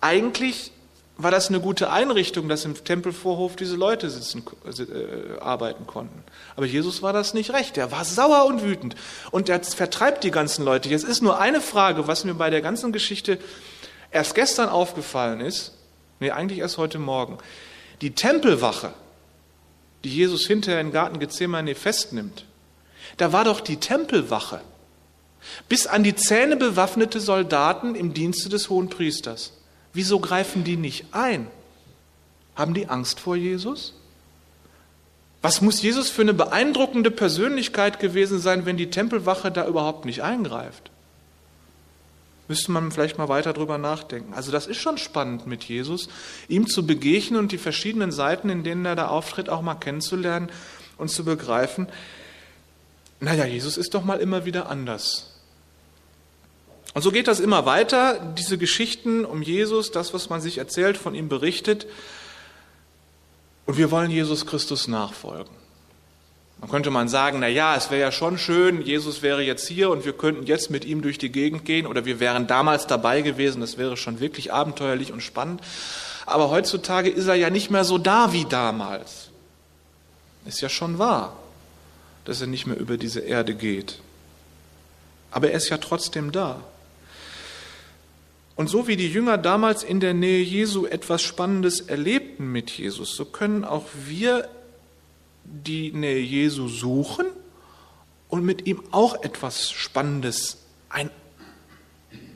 Eigentlich 0.00 0.70
war 1.16 1.32
das 1.32 1.48
eine 1.48 1.58
gute 1.58 1.90
Einrichtung, 1.90 2.48
dass 2.48 2.64
im 2.64 2.82
Tempelvorhof 2.82 3.56
diese 3.56 3.74
Leute 3.74 4.08
sitzen, 4.08 4.44
äh, 4.64 5.40
arbeiten 5.40 5.88
konnten. 5.88 6.22
Aber 6.54 6.66
Jesus 6.66 7.02
war 7.02 7.12
das 7.12 7.34
nicht 7.34 7.52
recht. 7.52 7.76
Er 7.76 7.90
war 7.90 8.04
sauer 8.04 8.46
und 8.46 8.62
wütend. 8.62 8.94
Und 9.32 9.48
er 9.48 9.60
vertreibt 9.60 10.22
die 10.22 10.30
ganzen 10.30 10.64
Leute. 10.64 10.88
Jetzt 10.88 11.04
ist 11.04 11.20
nur 11.20 11.40
eine 11.40 11.60
Frage, 11.60 12.06
was 12.06 12.24
mir 12.24 12.34
bei 12.34 12.50
der 12.50 12.62
ganzen 12.62 12.92
Geschichte 12.92 13.38
erst 14.12 14.36
gestern 14.36 14.68
aufgefallen 14.68 15.40
ist. 15.40 15.72
Nee, 16.20 16.30
eigentlich 16.30 16.60
erst 16.60 16.78
heute 16.78 17.00
Morgen. 17.00 17.38
Die 18.00 18.14
Tempelwache, 18.14 18.92
die 20.04 20.10
Jesus 20.10 20.46
hinterher 20.46 20.80
im 20.80 20.92
Garten 20.92 21.18
Gethsemane 21.18 21.74
festnimmt, 21.74 22.44
da 23.16 23.32
war 23.32 23.44
doch 23.44 23.60
die 23.60 23.78
Tempelwache 23.78 24.60
bis 25.68 25.86
an 25.86 26.02
die 26.02 26.14
Zähne 26.14 26.56
bewaffnete 26.56 27.20
Soldaten 27.20 27.94
im 27.94 28.14
Dienste 28.14 28.48
des 28.48 28.70
Hohen 28.70 28.88
Priesters. 28.88 29.52
Wieso 29.92 30.20
greifen 30.20 30.64
die 30.64 30.76
nicht 30.76 31.06
ein? 31.12 31.46
Haben 32.54 32.74
die 32.74 32.88
Angst 32.88 33.20
vor 33.20 33.36
Jesus? 33.36 33.94
Was 35.40 35.60
muss 35.60 35.80
Jesus 35.82 36.10
für 36.10 36.22
eine 36.22 36.34
beeindruckende 36.34 37.10
Persönlichkeit 37.10 38.00
gewesen 38.00 38.40
sein, 38.40 38.66
wenn 38.66 38.76
die 38.76 38.90
Tempelwache 38.90 39.50
da 39.50 39.66
überhaupt 39.66 40.04
nicht 40.04 40.22
eingreift? 40.22 40.90
Müsste 42.48 42.72
man 42.72 42.90
vielleicht 42.90 43.18
mal 43.18 43.28
weiter 43.28 43.52
drüber 43.52 43.76
nachdenken. 43.76 44.32
Also 44.32 44.50
das 44.50 44.66
ist 44.66 44.78
schon 44.78 44.96
spannend 44.96 45.46
mit 45.46 45.64
Jesus, 45.64 46.08
ihm 46.48 46.66
zu 46.66 46.86
begegnen 46.86 47.38
und 47.38 47.52
die 47.52 47.58
verschiedenen 47.58 48.10
Seiten, 48.10 48.48
in 48.48 48.64
denen 48.64 48.86
er 48.86 48.96
da 48.96 49.08
auftritt, 49.08 49.50
auch 49.50 49.60
mal 49.60 49.74
kennenzulernen 49.74 50.50
und 50.96 51.10
zu 51.10 51.24
begreifen. 51.24 51.88
Naja, 53.20 53.44
Jesus 53.44 53.76
ist 53.76 53.92
doch 53.94 54.02
mal 54.02 54.20
immer 54.20 54.46
wieder 54.46 54.70
anders. 54.70 55.34
Und 56.94 57.02
so 57.02 57.10
geht 57.12 57.28
das 57.28 57.38
immer 57.38 57.66
weiter, 57.66 58.34
diese 58.38 58.56
Geschichten 58.56 59.24
um 59.24 59.42
Jesus, 59.42 59.90
das, 59.90 60.14
was 60.14 60.30
man 60.30 60.40
sich 60.40 60.58
erzählt, 60.58 60.96
von 60.96 61.14
ihm 61.14 61.28
berichtet. 61.28 61.86
Und 63.66 63.76
wir 63.76 63.90
wollen 63.90 64.10
Jesus 64.10 64.46
Christus 64.46 64.88
nachfolgen. 64.88 65.54
Man 66.60 66.70
könnte 66.70 66.90
man 66.90 67.08
sagen, 67.08 67.38
na 67.40 67.48
ja, 67.48 67.76
es 67.76 67.90
wäre 67.90 68.00
ja 68.00 68.12
schon 68.12 68.36
schön, 68.36 68.82
Jesus 68.82 69.22
wäre 69.22 69.42
jetzt 69.42 69.68
hier 69.68 69.90
und 69.90 70.04
wir 70.04 70.12
könnten 70.12 70.44
jetzt 70.44 70.70
mit 70.70 70.84
ihm 70.84 71.02
durch 71.02 71.18
die 71.18 71.30
Gegend 71.30 71.64
gehen 71.64 71.86
oder 71.86 72.04
wir 72.04 72.18
wären 72.18 72.46
damals 72.46 72.86
dabei 72.86 73.22
gewesen, 73.22 73.60
das 73.60 73.78
wäre 73.78 73.96
schon 73.96 74.18
wirklich 74.18 74.52
abenteuerlich 74.52 75.12
und 75.12 75.22
spannend. 75.22 75.60
Aber 76.26 76.50
heutzutage 76.50 77.08
ist 77.08 77.26
er 77.26 77.36
ja 77.36 77.48
nicht 77.48 77.70
mehr 77.70 77.84
so 77.84 77.96
da 77.96 78.32
wie 78.32 78.44
damals. 78.44 79.30
Ist 80.46 80.60
ja 80.60 80.68
schon 80.68 80.98
wahr, 80.98 81.36
dass 82.24 82.40
er 82.40 82.46
nicht 82.48 82.66
mehr 82.66 82.78
über 82.78 82.96
diese 82.96 83.20
Erde 83.20 83.54
geht. 83.54 84.00
Aber 85.30 85.50
er 85.50 85.56
ist 85.56 85.68
ja 85.68 85.78
trotzdem 85.78 86.32
da. 86.32 86.60
Und 88.56 88.68
so 88.68 88.88
wie 88.88 88.96
die 88.96 89.10
Jünger 89.10 89.38
damals 89.38 89.84
in 89.84 90.00
der 90.00 90.14
Nähe 90.14 90.42
Jesu 90.42 90.86
etwas 90.86 91.22
Spannendes 91.22 91.80
erlebten 91.80 92.50
mit 92.50 92.72
Jesus, 92.72 93.14
so 93.14 93.24
können 93.24 93.64
auch 93.64 93.86
wir 94.06 94.48
die 95.50 95.92
Nähe 95.92 96.20
Jesu 96.20 96.68
suchen 96.68 97.26
und 98.28 98.44
mit 98.44 98.66
ihm 98.66 98.82
auch 98.90 99.22
etwas 99.22 99.70
Spannendes, 99.70 100.58
ein 100.90 101.10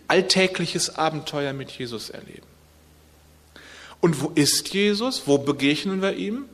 alltägliches 0.08 0.96
Abenteuer 0.96 1.52
mit 1.52 1.70
Jesus 1.70 2.10
erleben. 2.10 2.46
Und 4.00 4.20
wo 4.20 4.32
ist 4.34 4.74
Jesus? 4.74 5.22
Wo 5.26 5.38
begegnen 5.38 6.02
wir 6.02 6.14
ihm? 6.14 6.46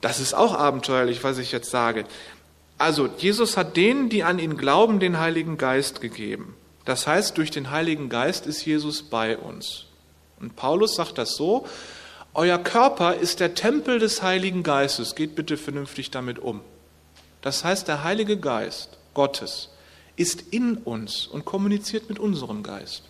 Das 0.00 0.20
ist 0.20 0.34
auch 0.34 0.54
abenteuerlich, 0.54 1.24
was 1.24 1.38
ich 1.38 1.52
jetzt 1.52 1.70
sage. 1.70 2.04
Also, 2.78 3.08
Jesus 3.18 3.56
hat 3.56 3.76
denen, 3.76 4.08
die 4.08 4.24
an 4.24 4.38
ihn 4.38 4.56
glauben, 4.56 5.00
den 5.00 5.18
Heiligen 5.18 5.58
Geist 5.58 6.00
gegeben. 6.00 6.54
Das 6.84 7.06
heißt, 7.06 7.36
durch 7.36 7.50
den 7.50 7.70
Heiligen 7.70 8.08
Geist 8.08 8.46
ist 8.46 8.64
Jesus 8.64 9.02
bei 9.02 9.36
uns. 9.36 9.84
Und 10.38 10.56
Paulus 10.56 10.96
sagt 10.96 11.18
das 11.18 11.36
so, 11.36 11.66
euer 12.34 12.58
Körper 12.58 13.14
ist 13.14 13.40
der 13.40 13.54
Tempel 13.54 13.98
des 13.98 14.22
Heiligen 14.22 14.62
Geistes. 14.62 15.14
Geht 15.14 15.34
bitte 15.34 15.56
vernünftig 15.56 16.10
damit 16.10 16.38
um. 16.38 16.60
Das 17.42 17.64
heißt, 17.64 17.88
der 17.88 18.04
Heilige 18.04 18.36
Geist 18.36 18.98
Gottes 19.14 19.70
ist 20.16 20.42
in 20.50 20.76
uns 20.76 21.26
und 21.26 21.44
kommuniziert 21.44 22.08
mit 22.08 22.18
unserem 22.18 22.62
Geist. 22.62 23.04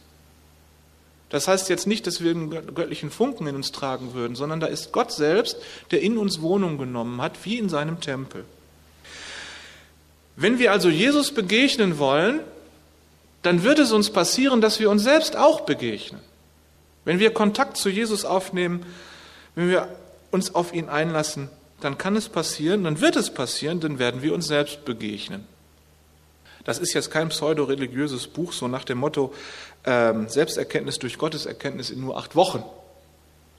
Das 1.28 1.46
heißt 1.46 1.68
jetzt 1.68 1.87
nicht, 1.87 2.06
dass 2.06 2.22
wir 2.22 2.33
einen 2.33 2.50
göttlichen 2.50 3.11
Funken 3.11 3.46
in 3.46 3.54
uns 3.54 3.72
tragen 3.72 4.14
würden, 4.14 4.35
sondern 4.35 4.59
da 4.59 4.66
ist 4.66 4.92
Gott 4.92 5.12
selbst, 5.12 5.56
der 5.90 6.02
in 6.02 6.18
uns 6.18 6.40
Wohnung 6.40 6.76
genommen 6.76 7.20
hat, 7.22 7.44
wie 7.44 7.59
in 7.59 7.68
seinem 7.68 8.00
Tempel. 8.00 8.44
Wenn 10.35 10.59
wir 10.59 10.72
also 10.72 10.88
Jesus 10.88 11.33
begegnen 11.33 11.98
wollen, 11.98 12.40
dann 13.42 13.62
wird 13.62 13.78
es 13.78 13.92
uns 13.92 14.11
passieren, 14.11 14.61
dass 14.61 14.80
wir 14.80 14.90
uns 14.90 15.02
selbst 15.02 15.37
auch 15.37 15.61
begegnen. 15.62 16.20
Wenn 17.04 17.18
wir 17.18 17.33
Kontakt 17.33 17.76
zu 17.76 17.88
Jesus 17.88 18.24
aufnehmen, 18.24 18.85
wenn 19.55 19.69
wir 19.69 19.89
uns 20.31 20.55
auf 20.55 20.73
ihn 20.73 20.89
einlassen, 20.89 21.49
dann 21.81 21.99
kann 21.99 22.17
es 22.17 22.29
passieren, 22.29 22.85
dann 22.85 23.01
wird 23.01 23.17
es 23.17 23.31
passieren, 23.31 23.81
dann 23.81 23.99
werden 23.99 24.23
wir 24.23 24.35
uns 24.35 24.47
selbst 24.47 24.85
begegnen. 24.85 25.47
Das 26.65 26.79
ist 26.79 26.93
jetzt 26.93 27.11
kein 27.11 27.31
pseudo-religiöses 27.31 28.27
Buch, 28.27 28.53
so 28.53 28.69
nach 28.69 28.85
dem 28.85 28.99
Motto 28.99 29.33
ähm, 29.85 30.29
Selbsterkenntnis 30.29 30.99
durch 30.99 31.17
Gotteserkenntnis 31.17 31.91
in 31.91 32.01
nur 32.01 32.19
acht 32.19 32.37
Wochen, 32.37 32.63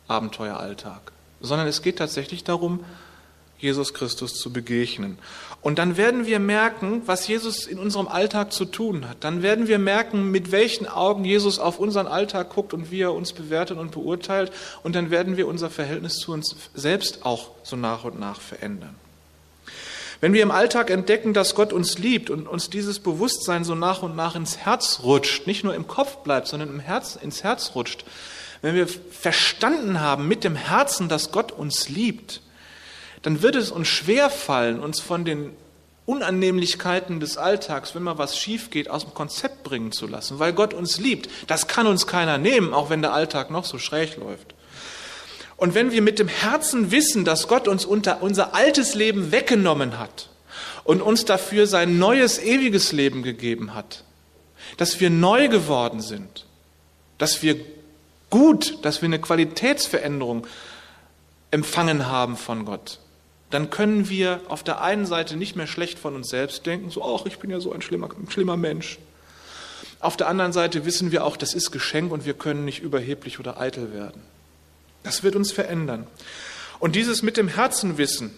Abenteueralltag, 0.08 1.12
sondern 1.40 1.68
es 1.68 1.82
geht 1.82 1.98
tatsächlich 1.98 2.44
darum, 2.44 2.84
Jesus 3.62 3.94
Christus 3.94 4.34
zu 4.34 4.52
begegnen. 4.52 5.18
Und 5.62 5.78
dann 5.78 5.96
werden 5.96 6.26
wir 6.26 6.40
merken, 6.40 7.04
was 7.06 7.28
Jesus 7.28 7.68
in 7.68 7.78
unserem 7.78 8.08
Alltag 8.08 8.52
zu 8.52 8.66
tun 8.66 9.08
hat. 9.08 9.18
Dann 9.22 9.44
werden 9.44 9.68
wir 9.68 9.78
merken, 9.78 10.32
mit 10.32 10.52
welchen 10.52 10.88
Augen 10.88 11.24
Jesus 11.24 11.60
auf 11.60 11.78
unseren 11.80 12.08
Alltag 12.08 12.50
guckt 12.50 12.74
und 12.74 12.90
wie 12.90 13.02
er 13.02 13.14
uns 13.14 13.34
bewertet 13.34 13.78
und 13.78 13.92
beurteilt. 13.92 14.52
Und 14.82 14.96
dann 14.96 15.12
werden 15.12 15.38
wir 15.38 15.48
unser 15.48 15.70
Verhältnis 15.70 16.18
zu 16.18 16.34
uns 16.34 16.56
selbst 16.74 17.26
auch 17.26 17.52
so 17.64 17.76
nach 17.76 18.04
und 18.04 18.20
nach 18.20 18.42
verändern. 18.42 18.96
Wenn 20.22 20.34
wir 20.34 20.44
im 20.44 20.52
Alltag 20.52 20.92
entdecken, 20.92 21.34
dass 21.34 21.56
Gott 21.56 21.74
uns 21.74 21.98
liebt 21.98 22.30
und 22.30 22.48
uns 22.48 22.70
dieses 22.70 23.00
Bewusstsein 23.00 23.64
so 23.64 23.74
nach 23.74 24.04
und 24.04 24.16
nach 24.16 24.36
ins 24.36 24.58
Herz 24.58 25.02
rutscht, 25.04 25.48
nicht 25.48 25.64
nur 25.64 25.74
im 25.74 25.88
Kopf 25.88 26.18
bleibt, 26.18 26.48
sondern 26.48 26.70
im 26.70 26.80
Herz, 26.80 27.18
ins 27.20 27.44
Herz 27.44 27.72
rutscht, 27.74 28.06
wenn 28.62 28.76
wir 28.76 28.88
verstanden 28.88 30.00
haben 30.00 30.28
mit 30.28 30.44
dem 30.44 30.56
Herzen, 30.56 31.10
dass 31.10 31.32
Gott 31.32 31.52
uns 31.52 31.90
liebt, 31.90 32.42
dann 33.22 33.42
wird 33.42 33.56
es 33.56 33.72
uns 33.72 33.88
schwer 33.88 34.30
fallen, 34.30 34.80
uns 34.80 35.00
von 35.00 35.26
den 35.26 35.52
Unannehmlichkeiten 36.06 37.20
des 37.20 37.38
Alltags, 37.38 37.94
wenn 37.94 38.04
mal 38.04 38.18
was 38.18 38.38
schief 38.38 38.70
geht, 38.70 38.90
aus 38.90 39.04
dem 39.04 39.14
Konzept 39.14 39.64
bringen 39.64 39.92
zu 39.92 40.08
lassen, 40.08 40.40
weil 40.40 40.54
Gott 40.54 40.74
uns 40.74 41.00
liebt. 41.00 41.30
Das 41.48 41.68
kann 41.68 41.88
uns 41.88 42.08
keiner 42.08 42.38
nehmen, 42.38 42.74
auch 42.74 42.90
wenn 42.90 43.02
der 43.02 43.14
Alltag 43.14 43.52
noch 43.52 43.66
so 43.66 43.78
schräg 43.78 44.18
läuft. 44.18 44.56
Und 45.58 45.76
wenn 45.76 45.92
wir 45.92 46.02
mit 46.02 46.18
dem 46.18 46.28
Herzen 46.28 46.90
wissen, 46.90 47.24
dass 47.24 47.48
Gott 47.48 47.68
uns 47.68 47.86
unter 47.86 48.24
unser 48.24 48.56
altes 48.56 48.96
Leben 48.96 49.32
weggenommen 49.32 50.00
hat 50.00 50.30
und 50.84 51.04
uns 51.04 51.24
dafür 51.26 51.68
sein 51.68 52.00
neues, 52.00 52.40
ewiges 52.40 52.92
Leben 52.92 53.22
gegeben 53.22 53.76
hat, 53.76 54.04
dass 54.78 55.00
wir 55.00 55.12
neu 55.12 55.50
geworden 55.50 56.02
sind, 56.02 56.48
dass 57.20 57.44
wir 57.44 57.58
gut, 58.32 58.84
dass 58.84 59.04
wir 59.04 59.08
eine 59.08 59.22
Qualitätsveränderung 59.22 60.48
empfangen 61.52 62.08
haben 62.08 62.38
von 62.38 62.66
Gott, 62.66 63.00
dann 63.52 63.70
können 63.70 64.10
wir 64.10 64.40
auf 64.48 64.64
der 64.64 64.82
einen 64.82 65.06
Seite 65.06 65.36
nicht 65.36 65.56
mehr 65.56 65.68
schlecht 65.68 66.00
von 66.00 66.16
uns 66.16 66.30
selbst 66.30 66.66
denken, 66.66 66.90
so, 66.90 67.04
ach, 67.04 67.26
ich 67.26 67.38
bin 67.38 67.52
ja 67.52 67.60
so 67.60 67.72
ein 67.74 67.82
schlimmer, 67.82 68.10
ein 68.10 68.32
schlimmer 68.32 68.58
Mensch. 68.58 68.98
Auf 70.00 70.18
der 70.18 70.30
anderen 70.30 70.54
Seite 70.54 70.86
wissen 70.86 71.12
wir 71.12 71.26
auch, 71.26 71.38
das 71.38 71.54
ist 71.54 71.72
Geschenk 71.72 72.12
und 72.12 72.26
wir 72.26 72.34
können 72.34 72.66
nicht 72.66 72.82
überheblich 72.82 73.40
oder 73.40 73.60
eitel 73.60 73.94
werden. 73.94 74.22
Das 75.04 75.24
wird 75.24 75.36
uns 75.36 75.52
verändern. 75.52 76.08
Und 76.80 76.96
dieses 76.96 77.22
mit 77.22 77.38
dem 77.38 77.50
Herzen 77.50 77.98
wissen, 77.98 78.32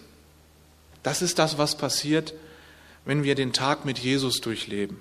das 1.02 1.22
ist 1.22 1.38
das, 1.38 1.58
was 1.58 1.76
passiert, 1.76 2.34
wenn 3.04 3.22
wir 3.22 3.34
den 3.34 3.52
Tag 3.52 3.84
mit 3.84 3.98
Jesus 3.98 4.40
durchleben. 4.40 4.98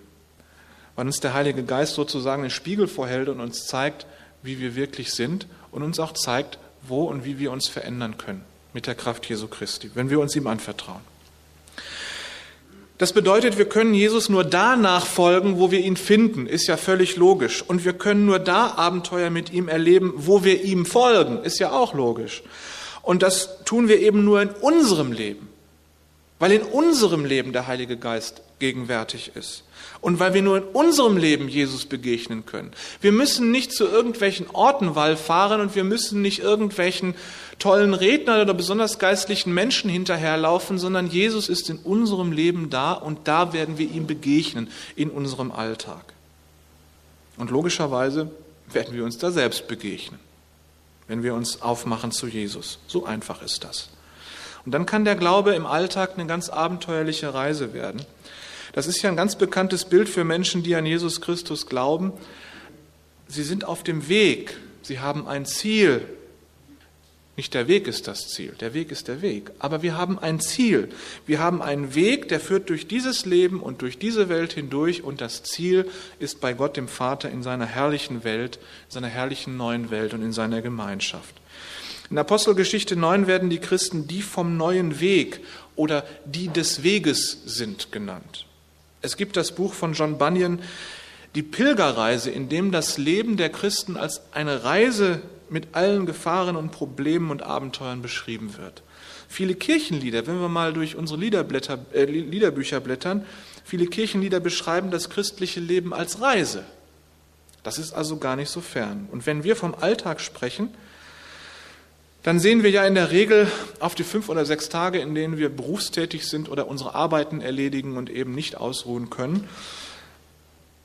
Weil 0.96 1.08
uns 1.08 1.22
der 1.22 1.34
Heilige 1.34 1.64
Geist 1.64 1.96
sozusagen 1.96 2.44
den 2.44 2.52
Spiegel 2.52 2.88
vorhält 2.88 3.30
und 3.30 3.40
uns 3.40 3.66
zeigt, 3.66 4.06
wie 4.44 4.60
wir 4.60 4.76
wirklich 4.76 5.12
sind 5.14 5.48
und 5.72 5.82
uns 5.82 6.00
auch 6.00 6.14
zeigt, 6.14 6.60
wo 6.84 7.06
und 7.06 7.26
wie 7.26 7.40
wir 7.40 7.52
uns 7.52 7.68
verändern 7.68 8.18
können 8.18 8.46
mit 8.74 8.88
der 8.88 8.96
Kraft 8.96 9.28
Jesu 9.28 9.48
Christi, 9.48 9.92
wenn 9.94 10.10
wir 10.10 10.20
uns 10.20 10.36
ihm 10.36 10.48
anvertrauen. 10.48 11.02
Das 12.98 13.12
bedeutet, 13.12 13.58
wir 13.58 13.66
können 13.66 13.94
Jesus 13.94 14.30
nur 14.30 14.44
da 14.44 14.76
nachfolgen, 14.76 15.58
wo 15.58 15.72
wir 15.72 15.80
ihn 15.80 15.98
finden, 15.98 16.46
ist 16.46 16.68
ja 16.68 16.78
völlig 16.78 17.18
logisch. 17.18 17.62
Und 17.62 17.86
wir 17.86 17.94
können 17.94 18.26
nur 18.26 18.40
da 18.40 18.76
Abenteuer 18.76 19.30
mit 19.30 19.52
ihm 19.52 19.68
erleben, 19.68 20.14
wo 20.16 20.44
wir 20.44 20.64
ihm 20.64 20.86
folgen, 20.86 21.44
ist 21.44 21.60
ja 21.60 21.72
auch 21.72 21.94
logisch. 21.94 22.44
Und 23.02 23.24
das 23.24 23.64
tun 23.66 23.88
wir 23.88 24.00
eben 24.00 24.24
nur 24.24 24.42
in 24.42 24.50
unserem 24.50 25.12
Leben, 25.12 25.50
weil 26.40 26.52
in 26.52 26.62
unserem 26.62 27.26
Leben 27.26 27.52
der 27.52 27.68
Heilige 27.68 27.98
Geist 27.98 28.42
gegenwärtig 28.60 29.32
ist 29.36 29.64
und 30.00 30.20
weil 30.20 30.34
wir 30.34 30.42
nur 30.42 30.58
in 30.58 30.64
unserem 30.64 31.18
Leben 31.18 31.50
Jesus 31.50 31.86
begegnen 31.86 32.46
können. 32.46 32.72
Wir 33.02 33.12
müssen 33.12 33.52
nicht 33.52 33.72
zu 33.72 33.86
irgendwelchen 33.86 34.50
Orten 34.52 34.96
wallfahren 34.96 35.60
und 35.60 35.76
wir 35.76 35.84
müssen 35.84 36.22
nicht 36.22 36.40
irgendwelchen 36.40 37.16
tollen 37.64 37.94
Rednern 37.94 38.42
oder 38.42 38.54
besonders 38.54 39.00
geistlichen 39.00 39.54
Menschen 39.54 39.90
hinterherlaufen, 39.90 40.78
sondern 40.78 41.08
Jesus 41.08 41.48
ist 41.48 41.70
in 41.70 41.78
unserem 41.78 42.34
Leben 42.34 42.70
da 42.70 42.92
und 42.92 43.26
da 43.30 43.54
werden 43.54 43.78
wir 43.78 43.90
ihm 43.90 44.06
begegnen 44.06 44.70
in 44.98 45.10
unserem 45.10 45.50
Alltag. 45.50 46.12
Und 47.38 47.52
logischerweise 47.52 48.30
werden 48.70 48.94
wir 48.94 49.06
uns 49.06 49.18
da 49.18 49.32
selbst 49.32 49.70
begegnen, 49.70 50.20
wenn 51.08 51.24
wir 51.24 51.36
uns 51.36 51.62
aufmachen 51.62 52.12
zu 52.12 52.28
Jesus. 52.28 52.80
So 52.88 53.06
einfach 53.06 53.42
ist 53.42 53.64
das. 53.64 53.88
Und 54.66 54.74
dann 54.74 54.86
kann 54.86 55.06
der 55.06 55.16
Glaube 55.16 55.56
im 55.56 55.66
Alltag 55.66 56.16
eine 56.16 56.28
ganz 56.28 56.50
abenteuerliche 56.50 57.34
Reise 57.34 57.74
werden. 57.74 58.02
Das 58.74 58.88
ist 58.88 59.02
ja 59.04 59.10
ein 59.10 59.16
ganz 59.16 59.38
bekanntes 59.38 59.86
Bild 59.86 60.10
für 60.10 60.26
Menschen, 60.26 60.64
die 60.64 60.76
an 60.76 60.86
Jesus 60.86 61.22
Christus 61.22 61.66
glauben. 61.68 62.12
Sie 63.30 63.44
sind 63.44 63.64
auf 63.64 63.84
dem 63.84 64.10
Weg, 64.10 64.58
sie 64.82 65.00
haben 65.00 65.30
ein 65.30 65.46
Ziel. 65.46 66.02
Nicht 67.36 67.56
der 67.56 67.68
Weg 67.68 67.88
ist 67.88 68.08
das 68.08 68.30
Ziel, 68.30 68.54
der 68.60 68.76
Weg 68.76 68.92
ist 68.92 69.08
der 69.08 69.24
Weg, 69.24 69.50
aber 69.58 69.82
wir 69.82 69.98
haben 69.98 70.20
ein 70.20 70.40
Ziel. 70.40 70.90
Wir 71.26 71.40
haben 71.40 71.64
einen 71.64 71.96
Weg, 71.96 72.28
der 72.28 72.40
führt 72.40 72.70
durch 72.70 72.88
dieses 72.88 73.26
Leben 73.26 73.60
und 73.60 73.82
durch 73.82 73.98
diese 73.98 74.30
Welt 74.30 74.54
hindurch 74.54 75.04
und 75.04 75.20
das 75.20 75.42
Ziel 75.42 75.90
ist 76.20 76.42
bei 76.42 76.54
Gott 76.54 76.78
dem 76.78 76.88
Vater 76.88 77.32
in 77.32 77.42
seiner 77.42 77.66
herrlichen 77.66 78.24
Welt, 78.24 78.58
in 78.88 78.92
seiner 78.92 79.08
herrlichen 79.08 79.58
neuen 79.58 79.90
Welt 79.90 80.14
und 80.14 80.22
in 80.22 80.32
seiner 80.32 80.62
Gemeinschaft. 80.62 81.34
In 82.12 82.20
Apostelgeschichte 82.20 82.96
9 82.96 83.26
werden 83.26 83.50
die 83.50 83.58
Christen 83.58 84.08
die 84.08 84.22
vom 84.22 84.56
neuen 84.56 85.00
Weg 85.00 85.40
oder 85.76 86.06
die 86.26 86.50
des 86.50 86.84
Weges 86.84 87.40
sind 87.46 87.92
genannt. 87.92 88.46
Es 89.02 89.18
gibt 89.18 89.38
das 89.38 89.56
Buch 89.56 89.74
von 89.74 89.94
John 89.94 90.20
Bunyan, 90.20 90.60
Die 91.36 91.42
Pilgerreise, 91.42 92.30
in 92.30 92.48
dem 92.48 92.72
das 92.72 93.00
Leben 93.00 93.38
der 93.38 93.50
Christen 93.50 93.98
als 93.98 94.22
eine 94.34 94.64
Reise 94.64 95.22
mit 95.54 95.76
allen 95.76 96.06
Gefahren 96.06 96.58
und 96.58 96.72
Problemen 96.72 97.32
und 97.32 97.44
Abenteuern 97.44 98.02
beschrieben 98.02 98.58
wird. 98.58 98.84
Viele 99.30 99.56
Kirchenlieder, 99.56 100.28
wenn 100.28 100.42
wir 100.42 100.50
mal 100.50 100.74
durch 100.74 100.96
unsere 100.96 101.20
Liederblätter, 101.20 101.80
äh, 101.94 102.06
Liederbücher 102.06 102.80
blättern, 102.80 103.26
viele 103.64 103.86
Kirchenlieder 103.86 104.40
beschreiben 104.40 104.92
das 104.92 105.10
christliche 105.10 105.60
Leben 105.60 105.94
als 105.94 106.20
Reise. 106.20 106.66
Das 107.62 107.78
ist 107.78 107.94
also 107.94 108.18
gar 108.18 108.36
nicht 108.36 108.50
so 108.50 108.60
fern. 108.60 109.08
Und 109.12 109.26
wenn 109.26 109.44
wir 109.44 109.56
vom 109.56 109.74
Alltag 109.74 110.20
sprechen, 110.20 110.70
dann 112.24 112.40
sehen 112.40 112.64
wir 112.64 112.72
ja 112.72 112.86
in 112.86 112.96
der 112.96 113.12
Regel 113.12 113.48
auf 113.80 113.96
die 113.96 114.04
fünf 114.04 114.30
oder 114.30 114.46
sechs 114.46 114.70
Tage, 114.70 115.00
in 115.00 115.14
denen 115.14 115.38
wir 115.38 115.50
berufstätig 115.50 116.28
sind 116.28 116.50
oder 116.50 116.68
unsere 116.68 116.96
Arbeiten 116.96 117.42
erledigen 117.42 117.96
und 117.98 118.10
eben 118.10 118.34
nicht 118.34 118.58
ausruhen 118.58 119.10
können. 119.10 119.48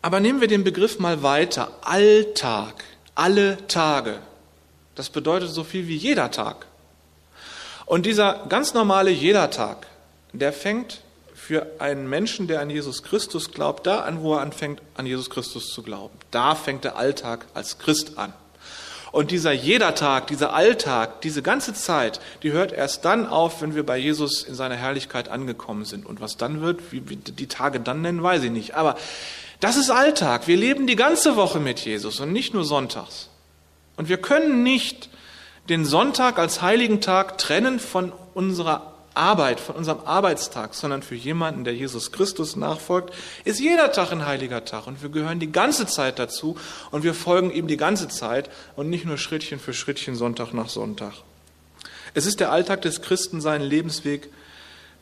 Aber 0.02 0.20
nehmen 0.20 0.40
wir 0.40 0.48
den 0.48 0.64
Begriff 0.64 0.98
mal 0.98 1.22
weiter. 1.22 1.70
Alltag, 1.82 2.84
alle 3.14 3.66
Tage. 3.66 4.20
Das 4.98 5.10
bedeutet 5.10 5.50
so 5.50 5.62
viel 5.62 5.86
wie 5.86 5.94
jeder 5.94 6.32
Tag. 6.32 6.66
Und 7.86 8.04
dieser 8.04 8.46
ganz 8.48 8.74
normale 8.74 9.12
jeder 9.12 9.48
Tag, 9.48 9.86
der 10.32 10.52
fängt 10.52 11.02
für 11.36 11.68
einen 11.78 12.10
Menschen, 12.10 12.48
der 12.48 12.60
an 12.60 12.68
Jesus 12.68 13.04
Christus 13.04 13.52
glaubt, 13.52 13.86
da 13.86 14.00
an, 14.00 14.22
wo 14.22 14.34
er 14.34 14.40
anfängt, 14.40 14.82
an 14.96 15.06
Jesus 15.06 15.30
Christus 15.30 15.68
zu 15.68 15.84
glauben. 15.84 16.18
Da 16.32 16.56
fängt 16.56 16.82
der 16.82 16.96
Alltag 16.96 17.46
als 17.54 17.78
Christ 17.78 18.18
an. 18.18 18.32
Und 19.12 19.30
dieser 19.30 19.52
jeder 19.52 19.94
Tag, 19.94 20.26
dieser 20.26 20.52
Alltag, 20.52 21.20
diese 21.20 21.42
ganze 21.42 21.74
Zeit, 21.74 22.18
die 22.42 22.50
hört 22.50 22.72
erst 22.72 23.04
dann 23.04 23.28
auf, 23.28 23.62
wenn 23.62 23.76
wir 23.76 23.86
bei 23.86 23.98
Jesus 23.98 24.42
in 24.42 24.56
seiner 24.56 24.74
Herrlichkeit 24.74 25.28
angekommen 25.28 25.84
sind. 25.84 26.06
Und 26.06 26.20
was 26.20 26.38
dann 26.38 26.60
wird, 26.60 26.90
wie 26.90 27.08
wir 27.08 27.16
die 27.16 27.46
Tage 27.46 27.78
dann 27.78 28.02
nennen, 28.02 28.20
weiß 28.20 28.42
ich 28.42 28.50
nicht. 28.50 28.74
Aber 28.74 28.96
das 29.60 29.76
ist 29.76 29.90
Alltag. 29.90 30.48
Wir 30.48 30.56
leben 30.56 30.88
die 30.88 30.96
ganze 30.96 31.36
Woche 31.36 31.60
mit 31.60 31.78
Jesus 31.78 32.18
und 32.18 32.32
nicht 32.32 32.52
nur 32.52 32.64
sonntags. 32.64 33.28
Und 33.98 34.08
wir 34.08 34.16
können 34.16 34.62
nicht 34.62 35.10
den 35.68 35.84
Sonntag 35.84 36.38
als 36.38 36.62
heiligen 36.62 37.00
Tag 37.00 37.36
trennen 37.36 37.78
von 37.78 38.12
unserer 38.32 38.94
Arbeit, 39.12 39.58
von 39.58 39.74
unserem 39.74 40.06
Arbeitstag, 40.06 40.74
sondern 40.74 41.02
für 41.02 41.16
jemanden, 41.16 41.64
der 41.64 41.74
Jesus 41.74 42.12
Christus 42.12 42.54
nachfolgt, 42.54 43.12
ist 43.44 43.58
jeder 43.58 43.90
Tag 43.90 44.12
ein 44.12 44.24
heiliger 44.24 44.64
Tag 44.64 44.86
und 44.86 45.02
wir 45.02 45.08
gehören 45.08 45.40
die 45.40 45.50
ganze 45.50 45.86
Zeit 45.86 46.20
dazu 46.20 46.56
und 46.92 47.02
wir 47.02 47.12
folgen 47.12 47.50
ihm 47.50 47.66
die 47.66 47.76
ganze 47.76 48.06
Zeit 48.06 48.48
und 48.76 48.88
nicht 48.88 49.04
nur 49.04 49.18
Schrittchen 49.18 49.58
für 49.58 49.74
Schrittchen, 49.74 50.14
Sonntag 50.14 50.54
nach 50.54 50.68
Sonntag. 50.68 51.14
Es 52.14 52.24
ist 52.24 52.38
der 52.38 52.52
Alltag 52.52 52.82
des 52.82 53.02
Christen, 53.02 53.40
seinen 53.40 53.64
Lebensweg 53.64 54.28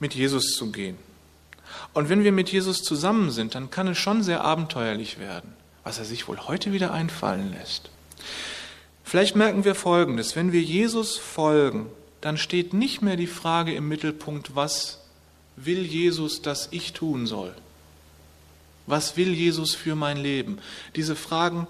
mit 0.00 0.14
Jesus 0.14 0.52
zu 0.52 0.72
gehen. 0.72 0.96
Und 1.92 2.08
wenn 2.08 2.24
wir 2.24 2.32
mit 2.32 2.48
Jesus 2.48 2.82
zusammen 2.82 3.30
sind, 3.30 3.54
dann 3.54 3.70
kann 3.70 3.88
es 3.88 3.98
schon 3.98 4.22
sehr 4.22 4.42
abenteuerlich 4.42 5.18
werden, 5.18 5.52
was 5.84 5.98
er 5.98 6.06
sich 6.06 6.26
wohl 6.28 6.38
heute 6.38 6.72
wieder 6.72 6.92
einfallen 6.92 7.52
lässt. 7.52 7.90
Vielleicht 9.06 9.36
merken 9.36 9.64
wir 9.64 9.76
Folgendes, 9.76 10.34
wenn 10.34 10.50
wir 10.50 10.62
Jesus 10.62 11.16
folgen, 11.16 11.86
dann 12.20 12.36
steht 12.36 12.74
nicht 12.74 13.02
mehr 13.02 13.14
die 13.14 13.28
Frage 13.28 13.72
im 13.72 13.86
Mittelpunkt, 13.86 14.56
was 14.56 14.98
will 15.54 15.82
Jesus, 15.82 16.42
dass 16.42 16.66
ich 16.72 16.92
tun 16.92 17.28
soll? 17.28 17.54
Was 18.88 19.16
will 19.16 19.32
Jesus 19.32 19.76
für 19.76 19.94
mein 19.94 20.16
Leben? 20.16 20.58
Diese 20.96 21.14
Fragen 21.14 21.68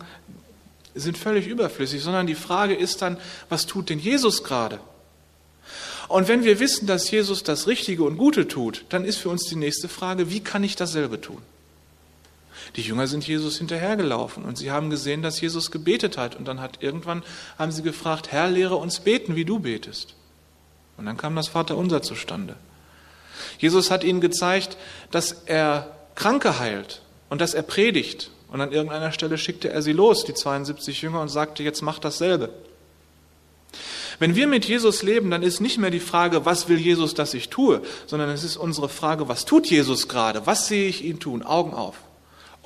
sind 0.95 1.19
völlig 1.19 1.47
überflüssig, 1.47 2.03
sondern 2.03 2.27
die 2.27 2.35
Frage 2.35 2.75
ist 2.75 3.03
dann, 3.03 3.19
was 3.51 3.67
tut 3.67 3.91
denn 3.91 3.99
Jesus 3.99 4.43
gerade? 4.43 4.81
Und 6.09 6.29
wenn 6.29 6.43
wir 6.43 6.59
wissen, 6.59 6.87
dass 6.87 7.11
Jesus 7.11 7.43
das 7.43 7.67
Richtige 7.67 8.05
und 8.05 8.17
Gute 8.17 8.49
tut, 8.49 8.87
dann 8.89 9.05
ist 9.05 9.19
für 9.19 9.29
uns 9.29 9.45
die 9.45 9.57
nächste 9.57 9.91
Frage, 9.91 10.31
wie 10.31 10.41
kann 10.41 10.65
ich 10.65 10.75
dasselbe 10.75 11.21
tun? 11.21 11.43
Die 12.75 12.83
Jünger 12.83 13.07
sind 13.07 13.27
Jesus 13.27 13.59
hinterhergelaufen 13.59 14.45
und 14.45 14.59
sie 14.59 14.71
haben 14.71 14.91
gesehen, 14.91 15.23
dass 15.23 15.41
Jesus 15.41 15.71
gebetet 15.71 16.19
hat. 16.19 16.35
Und 16.35 16.47
dann 16.47 16.61
hat 16.61 16.83
irgendwann 16.83 17.23
haben 17.59 17.71
sie 17.71 17.83
gefragt, 17.83 18.33
Herr, 18.33 18.49
lehre 18.49 18.77
uns 18.77 19.01
beten, 19.01 19.37
wie 19.37 19.45
du 19.45 19.61
betest. 19.61 20.15
Und 20.97 21.07
dann 21.07 21.17
kam 21.17 21.37
das 21.37 21.49
Vaterunser 21.49 22.03
zustande. 22.03 22.57
Jesus 23.59 23.91
hat 23.91 24.03
ihnen 24.03 24.21
gezeigt, 24.21 24.77
dass 25.11 25.33
er 25.47 25.95
Kranke 26.15 26.59
heilt 26.59 27.03
und 27.29 27.41
dass 27.41 27.55
er 27.55 27.63
predigt. 27.63 28.31
Und 28.49 28.61
an 28.61 28.73
irgendeiner 28.73 29.13
Stelle 29.13 29.39
schickte 29.39 29.71
er 29.71 29.83
sie 29.83 29.93
los, 29.93 30.25
die 30.25 30.35
72 30.35 31.03
Jünger, 31.03 31.21
und 31.21 31.29
sagte, 31.29 31.63
jetzt 31.63 31.83
macht 31.83 32.05
dasselbe. 32.05 32.51
Wenn 34.19 34.35
wir 34.35 34.47
mit 34.47 34.65
Jesus 34.65 35.03
leben, 35.03 35.31
dann 35.31 35.43
ist 35.43 35.61
nicht 35.61 35.79
mehr 35.79 35.91
die 35.91 36.01
Frage, 36.01 36.47
was 36.47 36.69
will 36.69 36.79
Jesus, 36.79 37.13
dass 37.13 37.35
ich 37.35 37.51
tue, 37.51 37.83
sondern 38.07 38.31
es 38.31 38.45
ist 38.45 38.57
unsere 38.57 38.89
Frage, 38.89 39.29
was 39.29 39.45
tut 39.45 39.67
Jesus 39.67 40.09
gerade? 40.09 40.47
Was 40.47 40.69
sehe 40.69 40.89
ich 40.89 41.05
ihn 41.05 41.21
tun? 41.21 41.43
Augen 41.43 41.75
auf. 41.75 41.97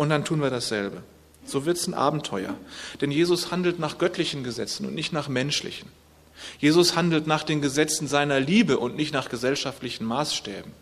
Und 0.00 0.08
dann 0.08 0.24
tun 0.24 0.40
wir 0.40 0.48
dasselbe. 0.48 1.02
So 1.44 1.66
wird 1.66 1.76
es 1.76 1.86
ein 1.86 1.92
Abenteuer. 1.92 2.54
Denn 3.02 3.10
Jesus 3.10 3.50
handelt 3.50 3.78
nach 3.78 3.98
göttlichen 3.98 4.42
Gesetzen 4.42 4.86
und 4.86 4.94
nicht 4.94 5.12
nach 5.12 5.28
menschlichen. 5.28 5.90
Jesus 6.58 6.96
handelt 6.96 7.26
nach 7.26 7.42
den 7.42 7.60
Gesetzen 7.60 8.08
seiner 8.08 8.40
Liebe 8.40 8.78
und 8.78 8.96
nicht 8.96 9.12
nach 9.12 9.28
gesellschaftlichen 9.28 10.06
Maßstäben. 10.06 10.72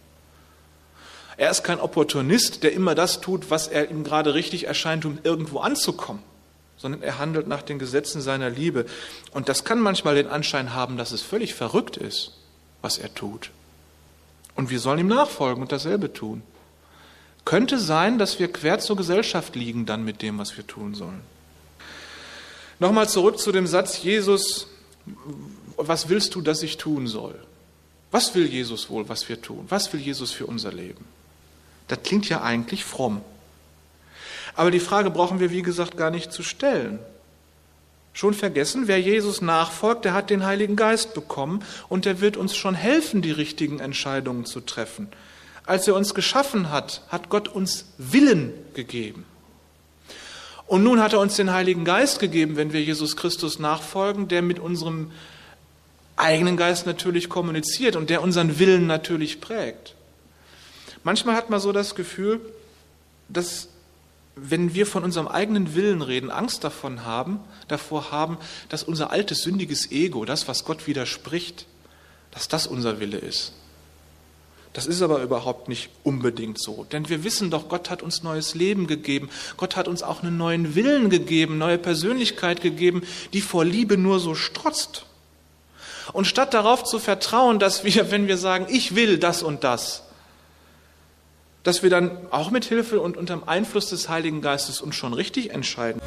Er 1.36 1.50
ist 1.50 1.64
kein 1.64 1.80
Opportunist, 1.80 2.62
der 2.62 2.72
immer 2.72 2.94
das 2.94 3.20
tut, 3.20 3.50
was 3.50 3.66
er 3.66 3.90
ihm 3.90 4.04
gerade 4.04 4.34
richtig 4.34 4.68
erscheint, 4.68 5.04
um 5.04 5.18
irgendwo 5.24 5.58
anzukommen, 5.58 6.22
sondern 6.76 7.02
er 7.02 7.18
handelt 7.18 7.48
nach 7.48 7.62
den 7.62 7.80
Gesetzen 7.80 8.20
seiner 8.20 8.50
Liebe. 8.50 8.86
Und 9.32 9.48
das 9.48 9.64
kann 9.64 9.80
manchmal 9.80 10.14
den 10.14 10.28
Anschein 10.28 10.74
haben, 10.74 10.96
dass 10.96 11.10
es 11.10 11.22
völlig 11.22 11.54
verrückt 11.54 11.96
ist, 11.96 12.34
was 12.82 12.98
er 12.98 13.12
tut. 13.12 13.50
Und 14.54 14.70
wir 14.70 14.78
sollen 14.78 15.00
ihm 15.00 15.08
nachfolgen 15.08 15.60
und 15.60 15.72
dasselbe 15.72 16.12
tun. 16.12 16.44
Könnte 17.48 17.78
sein, 17.78 18.18
dass 18.18 18.38
wir 18.38 18.52
quer 18.52 18.78
zur 18.78 18.94
Gesellschaft 18.94 19.56
liegen 19.56 19.86
dann 19.86 20.04
mit 20.04 20.20
dem, 20.20 20.36
was 20.36 20.58
wir 20.58 20.66
tun 20.66 20.94
sollen. 20.94 21.22
Nochmal 22.78 23.08
zurück 23.08 23.38
zu 23.38 23.52
dem 23.52 23.66
Satz, 23.66 24.02
Jesus, 24.02 24.66
was 25.78 26.10
willst 26.10 26.34
du, 26.34 26.42
dass 26.42 26.62
ich 26.62 26.76
tun 26.76 27.06
soll? 27.06 27.42
Was 28.10 28.34
will 28.34 28.44
Jesus 28.44 28.90
wohl, 28.90 29.08
was 29.08 29.30
wir 29.30 29.40
tun? 29.40 29.64
Was 29.70 29.90
will 29.94 30.00
Jesus 30.00 30.30
für 30.30 30.44
unser 30.44 30.74
Leben? 30.74 31.06
Das 31.86 32.02
klingt 32.02 32.28
ja 32.28 32.42
eigentlich 32.42 32.84
fromm. 32.84 33.22
Aber 34.54 34.70
die 34.70 34.78
Frage 34.78 35.08
brauchen 35.08 35.40
wir, 35.40 35.50
wie 35.50 35.62
gesagt, 35.62 35.96
gar 35.96 36.10
nicht 36.10 36.30
zu 36.30 36.42
stellen. 36.42 36.98
Schon 38.12 38.34
vergessen, 38.34 38.88
wer 38.88 39.00
Jesus 39.00 39.40
nachfolgt, 39.40 40.04
der 40.04 40.12
hat 40.12 40.28
den 40.28 40.44
Heiligen 40.44 40.76
Geist 40.76 41.14
bekommen 41.14 41.64
und 41.88 42.04
der 42.04 42.20
wird 42.20 42.36
uns 42.36 42.54
schon 42.54 42.74
helfen, 42.74 43.22
die 43.22 43.30
richtigen 43.30 43.80
Entscheidungen 43.80 44.44
zu 44.44 44.60
treffen. 44.60 45.08
Als 45.68 45.86
er 45.86 45.94
uns 45.94 46.14
geschaffen 46.14 46.70
hat, 46.70 47.02
hat 47.10 47.28
Gott 47.28 47.46
uns 47.46 47.92
Willen 47.98 48.54
gegeben. 48.72 49.26
Und 50.66 50.82
nun 50.82 50.98
hat 51.02 51.12
er 51.12 51.20
uns 51.20 51.36
den 51.36 51.52
Heiligen 51.52 51.84
Geist 51.84 52.20
gegeben, 52.20 52.56
wenn 52.56 52.72
wir 52.72 52.82
Jesus 52.82 53.18
Christus 53.18 53.58
nachfolgen, 53.58 54.28
der 54.28 54.40
mit 54.40 54.58
unserem 54.58 55.10
eigenen 56.16 56.56
Geist 56.56 56.86
natürlich 56.86 57.28
kommuniziert 57.28 57.96
und 57.96 58.08
der 58.08 58.22
unseren 58.22 58.58
Willen 58.58 58.86
natürlich 58.86 59.42
prägt. 59.42 59.94
Manchmal 61.04 61.36
hat 61.36 61.50
man 61.50 61.60
so 61.60 61.70
das 61.70 61.94
Gefühl, 61.94 62.40
dass 63.28 63.68
wenn 64.36 64.72
wir 64.72 64.86
von 64.86 65.04
unserem 65.04 65.28
eigenen 65.28 65.74
Willen 65.74 66.00
reden, 66.00 66.30
Angst 66.30 66.64
davon 66.64 67.04
haben, 67.04 67.40
davor 67.68 68.10
haben, 68.10 68.38
dass 68.70 68.84
unser 68.84 69.10
altes 69.10 69.42
sündiges 69.42 69.90
Ego, 69.90 70.24
das, 70.24 70.48
was 70.48 70.64
Gott 70.64 70.86
widerspricht, 70.86 71.66
dass 72.30 72.48
das 72.48 72.66
unser 72.66 73.00
Wille 73.00 73.18
ist. 73.18 73.52
Das 74.72 74.86
ist 74.86 75.02
aber 75.02 75.22
überhaupt 75.22 75.68
nicht 75.68 75.90
unbedingt 76.04 76.60
so. 76.60 76.86
Denn 76.92 77.08
wir 77.08 77.24
wissen 77.24 77.50
doch, 77.50 77.68
Gott 77.68 77.90
hat 77.90 78.02
uns 78.02 78.22
neues 78.22 78.54
Leben 78.54 78.86
gegeben. 78.86 79.30
Gott 79.56 79.76
hat 79.76 79.88
uns 79.88 80.02
auch 80.02 80.22
einen 80.22 80.36
neuen 80.36 80.74
Willen 80.74 81.10
gegeben, 81.10 81.58
neue 81.58 81.78
Persönlichkeit 81.78 82.60
gegeben, 82.60 83.02
die 83.32 83.40
vor 83.40 83.64
Liebe 83.64 83.96
nur 83.96 84.20
so 84.20 84.34
strotzt. 84.34 85.06
Und 86.12 86.26
statt 86.26 86.54
darauf 86.54 86.84
zu 86.84 86.98
vertrauen, 86.98 87.58
dass 87.58 87.84
wir, 87.84 88.10
wenn 88.10 88.28
wir 88.28 88.38
sagen, 88.38 88.66
ich 88.68 88.94
will 88.94 89.18
das 89.18 89.42
und 89.42 89.64
das, 89.64 90.04
dass 91.62 91.82
wir 91.82 91.90
dann 91.90 92.10
auch 92.30 92.50
mit 92.50 92.64
Hilfe 92.64 93.00
und 93.00 93.16
unter 93.16 93.36
dem 93.36 93.48
Einfluss 93.48 93.88
des 93.90 94.08
Heiligen 94.08 94.40
Geistes 94.40 94.80
uns 94.80 94.94
schon 94.94 95.12
richtig 95.12 95.50
entscheiden. 95.50 96.00